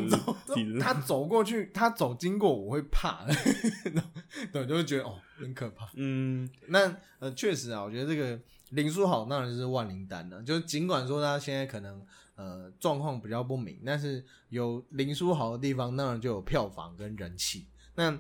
[0.80, 3.26] 他走过去，他走经过我会怕，
[4.54, 5.90] 对，就会觉得哦很可怕。
[5.96, 8.40] 嗯，那呃，确实啊，我觉得这个
[8.70, 10.42] 林书豪当然就是万灵丹了。
[10.44, 12.00] 就是尽管说他现在可能
[12.36, 17.68] 呃状况比较不明，但是有林书豪的地方，当然就有票房跟人气。
[17.96, 18.16] 那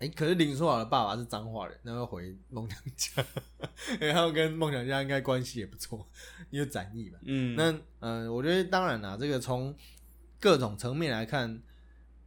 [0.00, 3.22] 哎、可是林书豪的爸爸是彰化人，那要回梦想家，
[4.00, 6.08] 因 为他们跟梦想家应该关系也不错，
[6.48, 7.18] 因为展翼嘛。
[7.22, 9.76] 嗯，那呃，我觉得当然啦，这个从
[10.40, 11.62] 各种层面来看，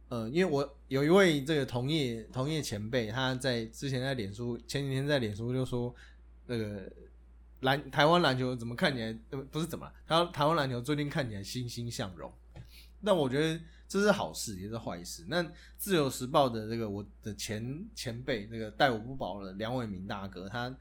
[0.08, 5.92] 呃，因为我有一位这个同业同业前辈，他在之前在脸书前几天在脸书就说，
[6.46, 6.88] 那个
[7.62, 12.32] 篮台湾篮球怎么看起来呃不是怎么了，他台湾篮球最近看起来欣欣向荣，
[13.04, 13.60] 但我觉得
[13.94, 15.24] 这是好事也是坏事。
[15.28, 15.44] 那
[15.78, 20.76] 自由时报的这个我的前前辈这个待我不薄的梁伟明大哥，他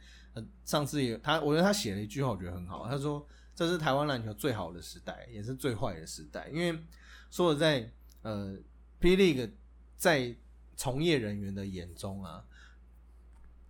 [0.66, 3.28] 上次也他我觉得他写了一句话，我觉得很好，他说。
[3.55, 6.49] 这是台湾篮球最好的时代，也是最坏的时代。
[6.51, 6.76] 因为
[7.30, 7.88] 说实在，
[8.24, 8.57] 呃
[8.99, 9.51] ，P League
[9.95, 10.36] 在
[10.76, 12.43] 从业人员的眼中啊，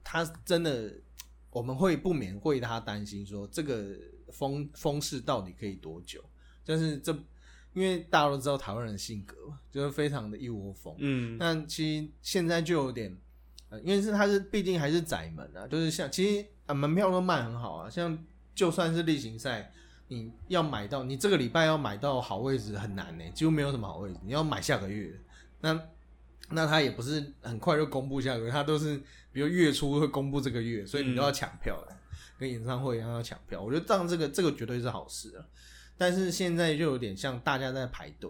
[0.02, 0.94] 他真的
[1.50, 3.94] 我们会不免为他担心，说这个
[4.32, 6.24] 风风势到底可以多久？
[6.64, 7.14] 就是这，
[7.74, 10.96] 因为大家都知道台湾人的性格嘛，就是非常的一窝蜂。
[11.00, 13.16] 嗯，那其实现在就有点，
[13.70, 18.18] 呃，因为是他是毕竟还是窄门啊，就是像其实啊门票都卖很好啊，像
[18.54, 19.72] 就算是例行赛，
[20.08, 25.12] 你要买到你这个礼拜要买到好位置很难呢、几乎没有什么好位置，你要买下个月。
[25.60, 25.82] 那
[26.50, 28.98] 那他也不是很快就公布下个月，他都是
[29.32, 31.98] 比如月初会公布这个月，所以你都要抢票了，
[32.38, 33.60] 跟演唱会一样要抢票。
[33.60, 35.42] 我觉得这样这个这个绝对是好事啊。
[35.98, 38.30] 但是现在就有点像大家在排队，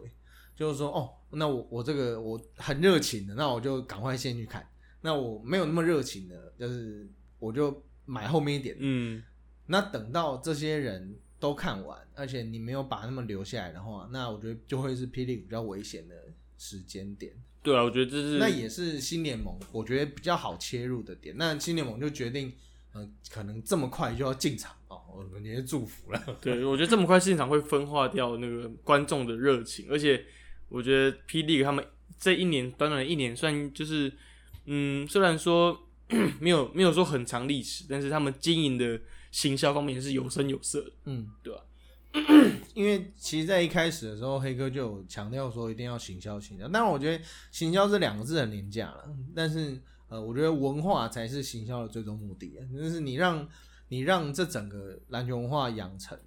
[0.55, 4.67] 就是说哦，那我我这个我很热情的，那我就赶快先去看。
[5.01, 7.07] 那我没有那么热情的，就是
[7.39, 8.75] 我就买后面一点。
[8.79, 9.21] 嗯，
[9.65, 16.15] 那等到这些人都看完，而且你没有把他们留下来的话，那我觉得就会是霹雳比较危险的
[16.57, 17.33] 时间点。
[17.61, 21.35] 对啊，我觉得这是那也是新联盟我觉得比较好切入的点。
[21.37, 22.53] 那新联盟就决定，
[22.91, 24.82] 呃，可能这么快就要进场哦，
[25.15, 26.21] 我们也是祝福了。
[26.41, 30.25] 对，我觉得这么快现场会分化掉那个观众的热情，而且
[30.69, 31.85] 我觉得霹雳他们
[32.19, 34.11] 这一年短短的一年，算就是
[34.65, 35.77] 嗯，虽然说
[36.39, 38.99] 没有没有说很长历史，但是他们经营的
[39.31, 40.91] 行销方面是有声有色的。
[41.05, 41.61] 嗯，对吧
[42.75, 46.67] 因为其实，在一开始的时候，黑哥就有强调说一定要行销行销。
[46.67, 53.47] 当然，我觉得行销这两个字很廉价了，但是呃，我觉得文化才是行销的最终目的啊，就是你让
[53.93, 56.17] 你让这整个篮球文化养成，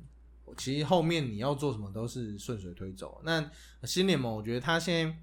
[0.57, 3.21] 其实后面你要做什么都是顺水推舟。
[3.25, 3.51] 那
[3.83, 5.17] 新联盟，我觉得他现在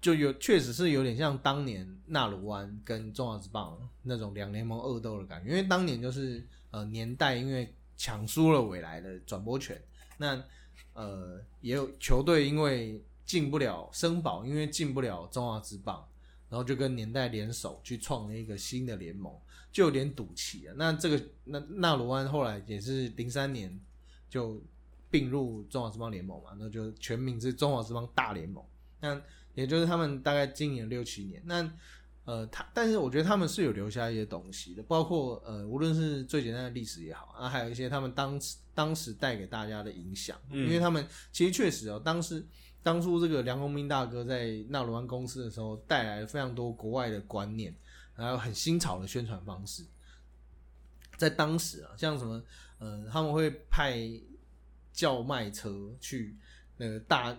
[0.00, 9.78] 就有确实是有点像当年纳鲁湾跟中华职棒那种两联盟恶斗的感觉，因为当年就是呃年代因为抢输了未来的转播权，
[10.16, 10.42] 那
[10.94, 16.02] 呃也有球队因为进不了升保，因为进不了中华职棒，
[16.48, 19.30] 然后就跟年代联手去创了一个新的联盟，
[19.72, 20.74] 就有点赌气啊。
[20.76, 23.76] 那这个那纳罗湾后来也是零三年
[24.28, 24.62] 就
[25.10, 28.62] 并入中华职棒联盟嘛，那就全名是中华职棒大联盟。
[29.00, 29.20] 那
[29.54, 31.42] 也就是他们大概经营了六七年。
[31.44, 31.68] 那
[32.24, 42.46] 呃，他但是我觉得他们是有留下一些东西的，包括呃，无论是最简单的历史也好啊，还有一些他们当时当时带给大家的影响，嗯因为他们其实确实哦，当时
[42.80, 47.74] 当初这个梁鸿斌大哥在纳罗湾公司的时候，带来了非常多国外的观念，
[48.14, 49.84] 还有很新潮的宣传方式。
[51.16, 52.42] 在当时啊，像什么
[52.78, 53.98] 呃，他们会派
[54.92, 56.36] 叫卖车去
[56.76, 57.36] 那个大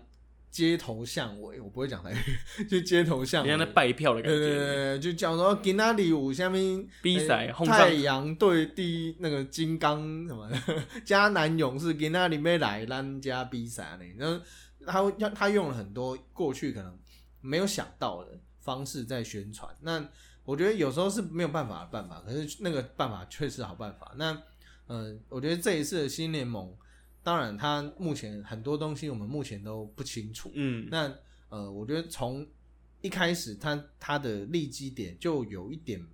[0.49, 4.55] 街头巷尾，我不会讲台语，就街头巷尾，像在拜票的感对对觉。
[4.55, 10.57] 对对，就讲说今仔里有下面比赛太阳对第那个金刚什么的，
[11.03, 14.41] 迦南勇士今仔里面来咱家比赛呢，
[14.79, 16.97] 然后他他用了很多过去可能
[17.41, 19.75] 没有想到的方式在宣传。
[19.81, 20.07] 那
[20.45, 24.13] 我觉得有时候是没有办法的办法，可是那个办法确实好办法。
[24.17, 24.41] 那
[24.87, 26.75] 呃，我觉得这一次的新联盟，
[27.23, 31.13] 当然它目前很多东西我们目前都不清楚，嗯，那
[31.49, 32.45] 呃，我觉得从
[33.01, 36.05] 一开始它它的立基点就有一点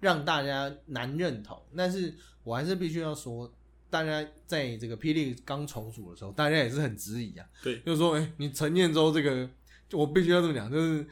[0.00, 3.52] 让大家难认同，但是我还是必须要说，
[3.90, 7.78] 大家在这个霹雳刚重组的时候，大家也是很质疑啊，对。
[7.80, 9.48] 就是说，哎、你陈彦州这个，
[9.92, 11.06] 我必须要这么讲，就是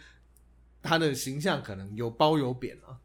[0.83, 2.99] 他的形象可能有褒有贬啊，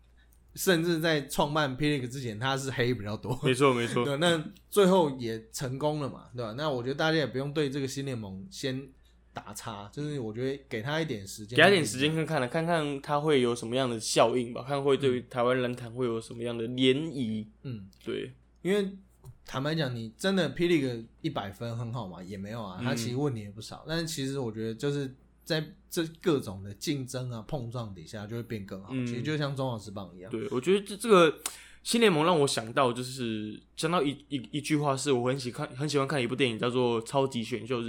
[0.55, 4.05] 甚至在创办霹雳之前，他是黑比较多，没错没错。
[4.05, 6.53] 对，那最后也成功了嘛，对吧？
[6.55, 8.87] 那我觉得大家也不用对这个新联盟先
[9.33, 17.47] 打叉，就是我觉得给他一点时间，给他点时间看看了，看看他会有什么样的效应吧，看会对台湾篮坛会有什么样的涟漪。
[17.63, 18.95] 嗯，对，因为
[19.43, 25.11] 坦白讲，你真的霹雳个一百分很好嘛，也没有啊，他其实问题也不少，但是其实我觉得就是
[25.43, 28.89] 在这各种的竞争啊碰撞底下，就会变更好。
[28.91, 31.39] 嗯其实就像中华职棒一样，对，我觉得这这个
[31.83, 37.87] 新联盟让我想到，就是想到一一一句话，是我很喜看很喜欢看一部电影，叫做《超级选秀日》，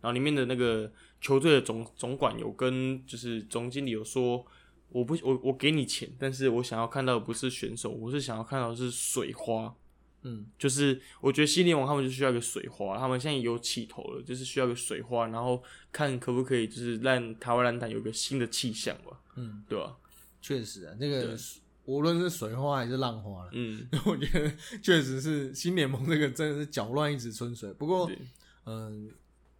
[0.00, 0.90] 然后里面的那个
[1.20, 4.44] 球队的总总管有跟就是总经理有说，
[4.90, 9.74] 我不我我给你钱，但是我想要看到的不是选手，我是想要看到的是水花。
[10.22, 19.96] 嗯，就是我觉得新联盟他们就需要一个水花，他们现在有起头了，就是需要一个水花，然后看可不可以就是让台湾篮坛有一个新的气象吧，嗯，对吧？
[20.40, 21.36] 确实啊，那个
[21.84, 27.72] 无论是水花还是浪花了，嗯， 我觉得确实是新联盟这个真的是搅乱一池春水。
[27.72, 28.18] 不过，对。
[28.64, 29.10] 嗯，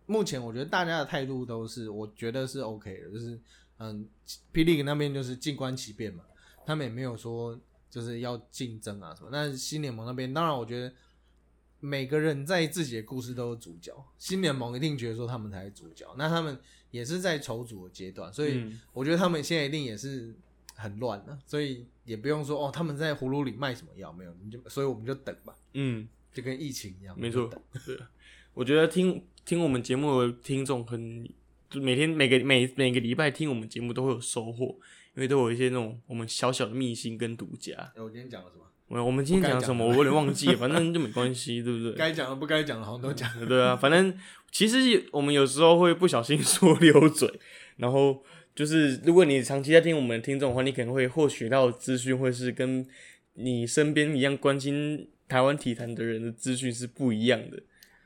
[0.06, 3.36] 目前我觉得大家的态度都是，我觉得是 OK 的，就是
[3.78, 4.06] 嗯，
[4.54, 6.22] 霹雳那边就是静观其变嘛，
[6.64, 7.58] 他们也没有说
[7.93, 9.28] 就是要竞争啊什么。
[9.30, 10.90] 那新联盟那边，当然我觉得
[11.78, 16.59] 每个人在自己的故事都是主角，新联盟一定觉得说他们才是主角，那他们
[16.90, 18.80] 也是在筹组的阶段，所以嗯。
[18.95, 20.34] 我觉得他们现在一定也是
[20.74, 27.51] 很乱的，所以也不用说哦他们在葫芦里卖什么药没有，你就所以我们就等吧，嗯，就跟疫情一样，没错
[28.55, 31.28] 我觉得听听我们节目的听众很，
[31.70, 34.78] 就每天每个每每个礼拜听我们节目都会有收获，
[35.14, 37.74] 因为都有一些那种我们小小的秘辛跟独家。
[37.96, 38.64] 哎我今天讲了什么？
[38.88, 41.92] 我我们今天讲什么，我有点忘记了，反正就没关系，对不对？
[41.92, 43.46] 该讲的不该讲的，好像都讲了。
[43.46, 44.14] 对啊，反正
[44.50, 47.30] 其实我们有时候会不小心 说溜嘴，
[47.76, 48.22] 然后
[48.54, 52.86] 就是如果你长期在听我们的听众的话，你可能会获取到资讯会是跟
[53.34, 57.62] 你身边一样关心台湾体坛的人的资讯是不一样的。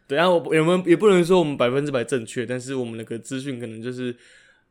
[0.06, 4.16] 对啊，我有没有也不能说我们百分之百正确，但是我们那个资讯可能就是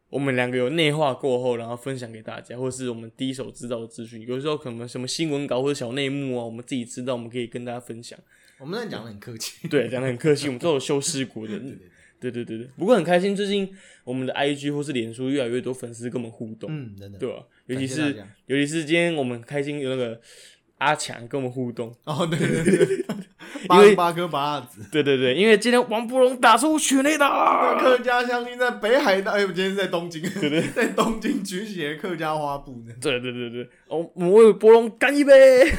[0.09, 4.21] 我们两个有内化过后，然后分享给大家，或是我们第一手知道的资讯。
[4.27, 8.17] 有时候可能什么新闻稿或者小内幕啊，我们自己知道，我们可以跟大家分享。
[8.59, 11.59] 我们那讲的很客气，对，讲的很客气，我们都有修饰过的。
[12.17, 13.69] 对 对对，对不过很开心，最近
[14.05, 20.19] 我们的 IG 或是脸书越来越多粉丝跟我们互动，嗯，真的，对吧、尤其是尤其是今天我们开心有那个
[20.77, 23.05] 阿强跟我们互动，哦，对对对对，
[23.69, 24.85] 因为八十八颗拔蜡子。
[24.91, 32.93] 对对对，因为今天王柏荣打出全垒打，客家乡亲在北海道，哎，我今天是在东京，对对， 在东京举起了客家花布呢。
[33.01, 35.71] 对对对对，哦，我们为柏荣干一杯，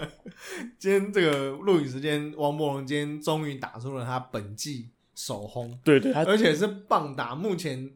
[0.78, 7.90] 今天这个录影时间，王柏荣今天终于打出了他本季首轰，对对，而且是棒打目前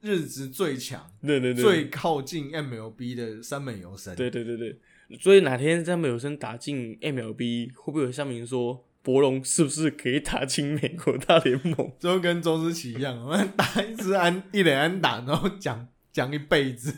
[0.00, 4.14] 日职最强、对对对最靠近 MLB 的三本游神。
[4.14, 4.78] 对对对对，
[5.20, 11.92] 所以哪天在美有生打进 MLB，会不会有乡民说博龙是不是可以打进美国大联盟？
[11.98, 16.94] 就跟周思齐一样，我们打一支安一垒安打，然后讲讲一辈子。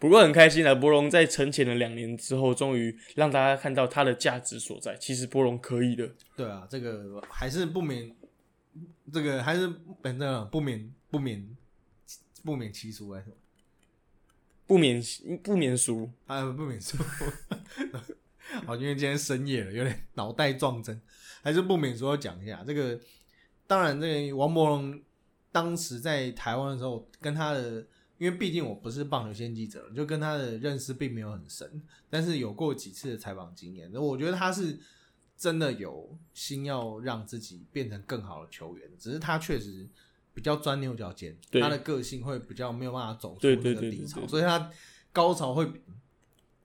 [0.00, 4.96] 不过很开心啊，博龙在沉潜了两年之后，终于让大家看到他的价值所在。
[4.96, 8.12] 其实博龙可以的，对啊，这个还是不免，
[9.12, 9.72] 这个还是
[10.02, 11.48] 本正不免不免
[12.42, 13.32] 不免其俗来说，
[14.66, 15.02] 不免
[15.42, 16.10] 不免俗。
[16.26, 16.96] 啊不免俗。
[18.66, 21.00] 好，因为今天深夜了，有点脑袋撞针，
[21.42, 23.00] 还是不免说要讲一下这个。
[23.66, 25.00] 当然，这个王柏荣
[25.50, 27.80] 当时在台湾的时候，跟他的，
[28.18, 34.78] 因为毕竟我不是棒球先记者，就跟他的认识并没有很深，但是有过几次的采访经验，我觉得他是
[35.34, 39.88] 真的有心要让自己变成更好的球员，只是他确实
[40.34, 44.70] 比较钻牛角尖，他的个性会比较没有办法走出对这对对对个低潮，对所以他
[45.12, 45.80] 高潮会比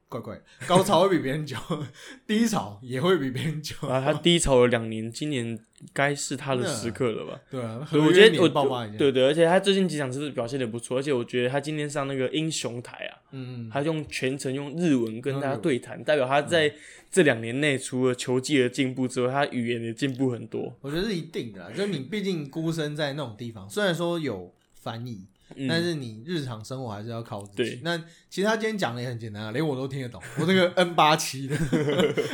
[0.09, 1.55] 怪怪，高潮会比别人久，
[2.25, 3.75] 低潮也会比别人久。
[3.87, 5.57] 啊，他低潮了两年，今年
[5.93, 7.39] 该是他的时刻了吧？
[7.51, 16.73] 对啊，我觉得我爆发一下，对对，而且他最近几场是表现的不错，而且我觉得他今天上那个英雄台啊，嗯嗯，他用全程用日文跟大家对谈，代表他在
[17.11, 20.75] 这两年内除了球技的进步之外，他语言也进步很多。
[20.81, 25.27] 我觉得是一定的啦，就你毕竟孤身在那种地方，虽然说有翻译，
[25.67, 27.81] 但嗯，是你日常生活还是要靠自己。
[27.83, 27.97] 那
[28.29, 30.21] 其实他今天讲的也很简单啊，连我都听得懂。
[30.39, 31.55] 我这个 N 八七的，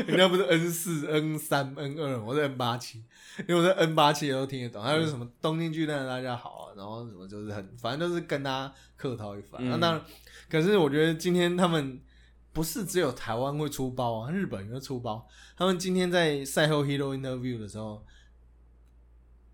[0.08, 3.04] 人家不是 N 四、N 三、N 二，我是 N 八七，
[3.48, 4.84] 因为我是 N 八七的都听得懂。
[4.84, 9.62] 还有什么东京巨蛋的大家好啊，然后什么就是很，反正都是跟他客套一番。
[9.64, 10.02] 嗯那当然，
[10.50, 12.00] 可是我觉得今天他们
[12.52, 15.26] 不是只有台湾会出包啊，日本也会出包。
[15.58, 18.06] 他们今天在赛后 Hero Interview 的时候，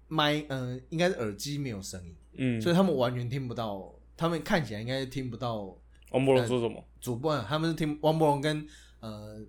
[0.08, 2.16] 麦呃应该是耳机没有声音。
[2.34, 5.76] 嗯，所以他们完全听不到，他们看起来应该是听不到
[6.12, 6.84] 王伯龙说什么？
[7.00, 8.66] 主播，他们是听王博龙跟
[9.00, 9.40] 呃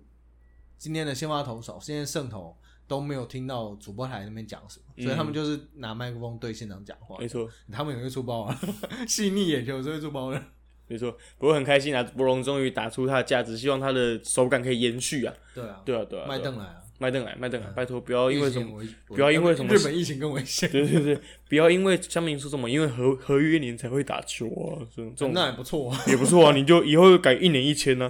[0.77, 2.57] 今天的先发投手，现在胜投
[2.87, 7.17] 都没有听到主播台那边讲什么，所以他们就是拿麦克风对现场讲话。
[7.19, 8.59] 没错，他们也会出包啊，
[9.07, 10.43] 细腻眼球是会出包的。
[10.87, 11.09] 没错。
[11.37, 15.33] 不过很开心啊，博龙终于打出他的价值，希望他的手感可以延续啊。
[15.55, 26.01] 对啊，对啊，对啊，对啊麦邓来啊，麦登来，麦登来，拜托不要因为什么，不要因为什么日本疫情更危险，对对对，不要因为香民说什么，因为合合约年才会打球啊，这种这种那也不错啊。
[26.07, 28.09] 也不错啊， 你就以后改一年一千呢、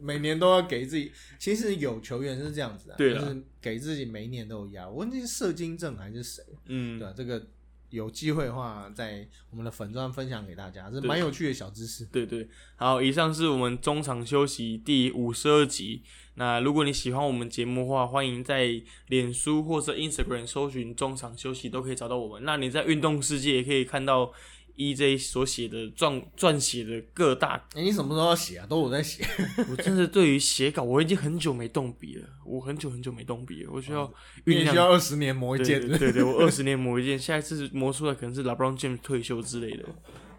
[0.00, 3.20] 每年都要给自己，其实有球员是这样子啊，对啊。
[3.20, 4.88] 就是给自己每一年都有压。
[4.88, 6.98] 我忘记是射精症还是谁，嗯。
[6.98, 7.46] 对，啊，这个
[7.90, 12.06] 有机会的话，在我们的粉砖分享给大家，这对蛮有趣的小知识。
[12.06, 16.02] 对对，好，以上是我们中场休息第五十二集。
[16.34, 22.44] 那如果你喜欢我们节目的话，欢迎在脸书或者 Instagram 搜寻“中场休息”，都可以找到我们。
[22.44, 24.32] 那你在运动世界也可以看到
[24.80, 27.62] EJ 所写的撰撰写的各大。
[27.74, 28.66] 哎、你什么时候要写啊？
[28.66, 29.22] 都我在写。
[29.68, 34.10] 我真的对于写稿，我已经很久没动笔了，我很久很久没动笔了，我需要
[34.46, 35.78] 你酝酿需要二十年磨一剑。
[35.86, 39.84] 对对对，我二十年磨一剑，下一次磨出来可能是 LeBron James 退休之类的，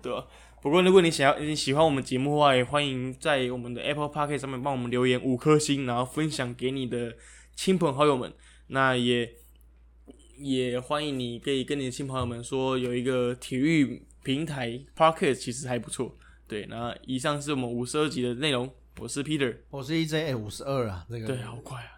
[0.01, 0.25] 对吧、
[0.61, 7.15] 不过如果你想要你喜欢我们节目的话，也欢迎在我们的 Apple Park 上面帮我们留言五颗星，然后分享给你的
[7.55, 8.33] 亲朋好友们。
[8.67, 9.29] 那也
[10.37, 16.15] 也欢迎你可以跟你的亲朋友们说，有一个体育平台 Pocket 其实还不错。
[16.47, 19.55] 对，那以上是我们五十二集的内容，我是 Peter。
[19.69, 21.91] 我是 EJ，哎，五十二啊，这个对，好快啊，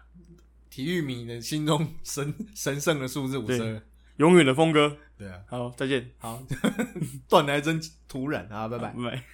[0.70, 3.82] 体育迷的心中神 神圣的数字五十二。
[4.18, 4.96] 永远的峰哥。
[5.18, 6.42] 对啊，好，再见，好，
[7.28, 8.92] 断的还真突然啊，拜拜。
[8.92, 9.24] 拜拜。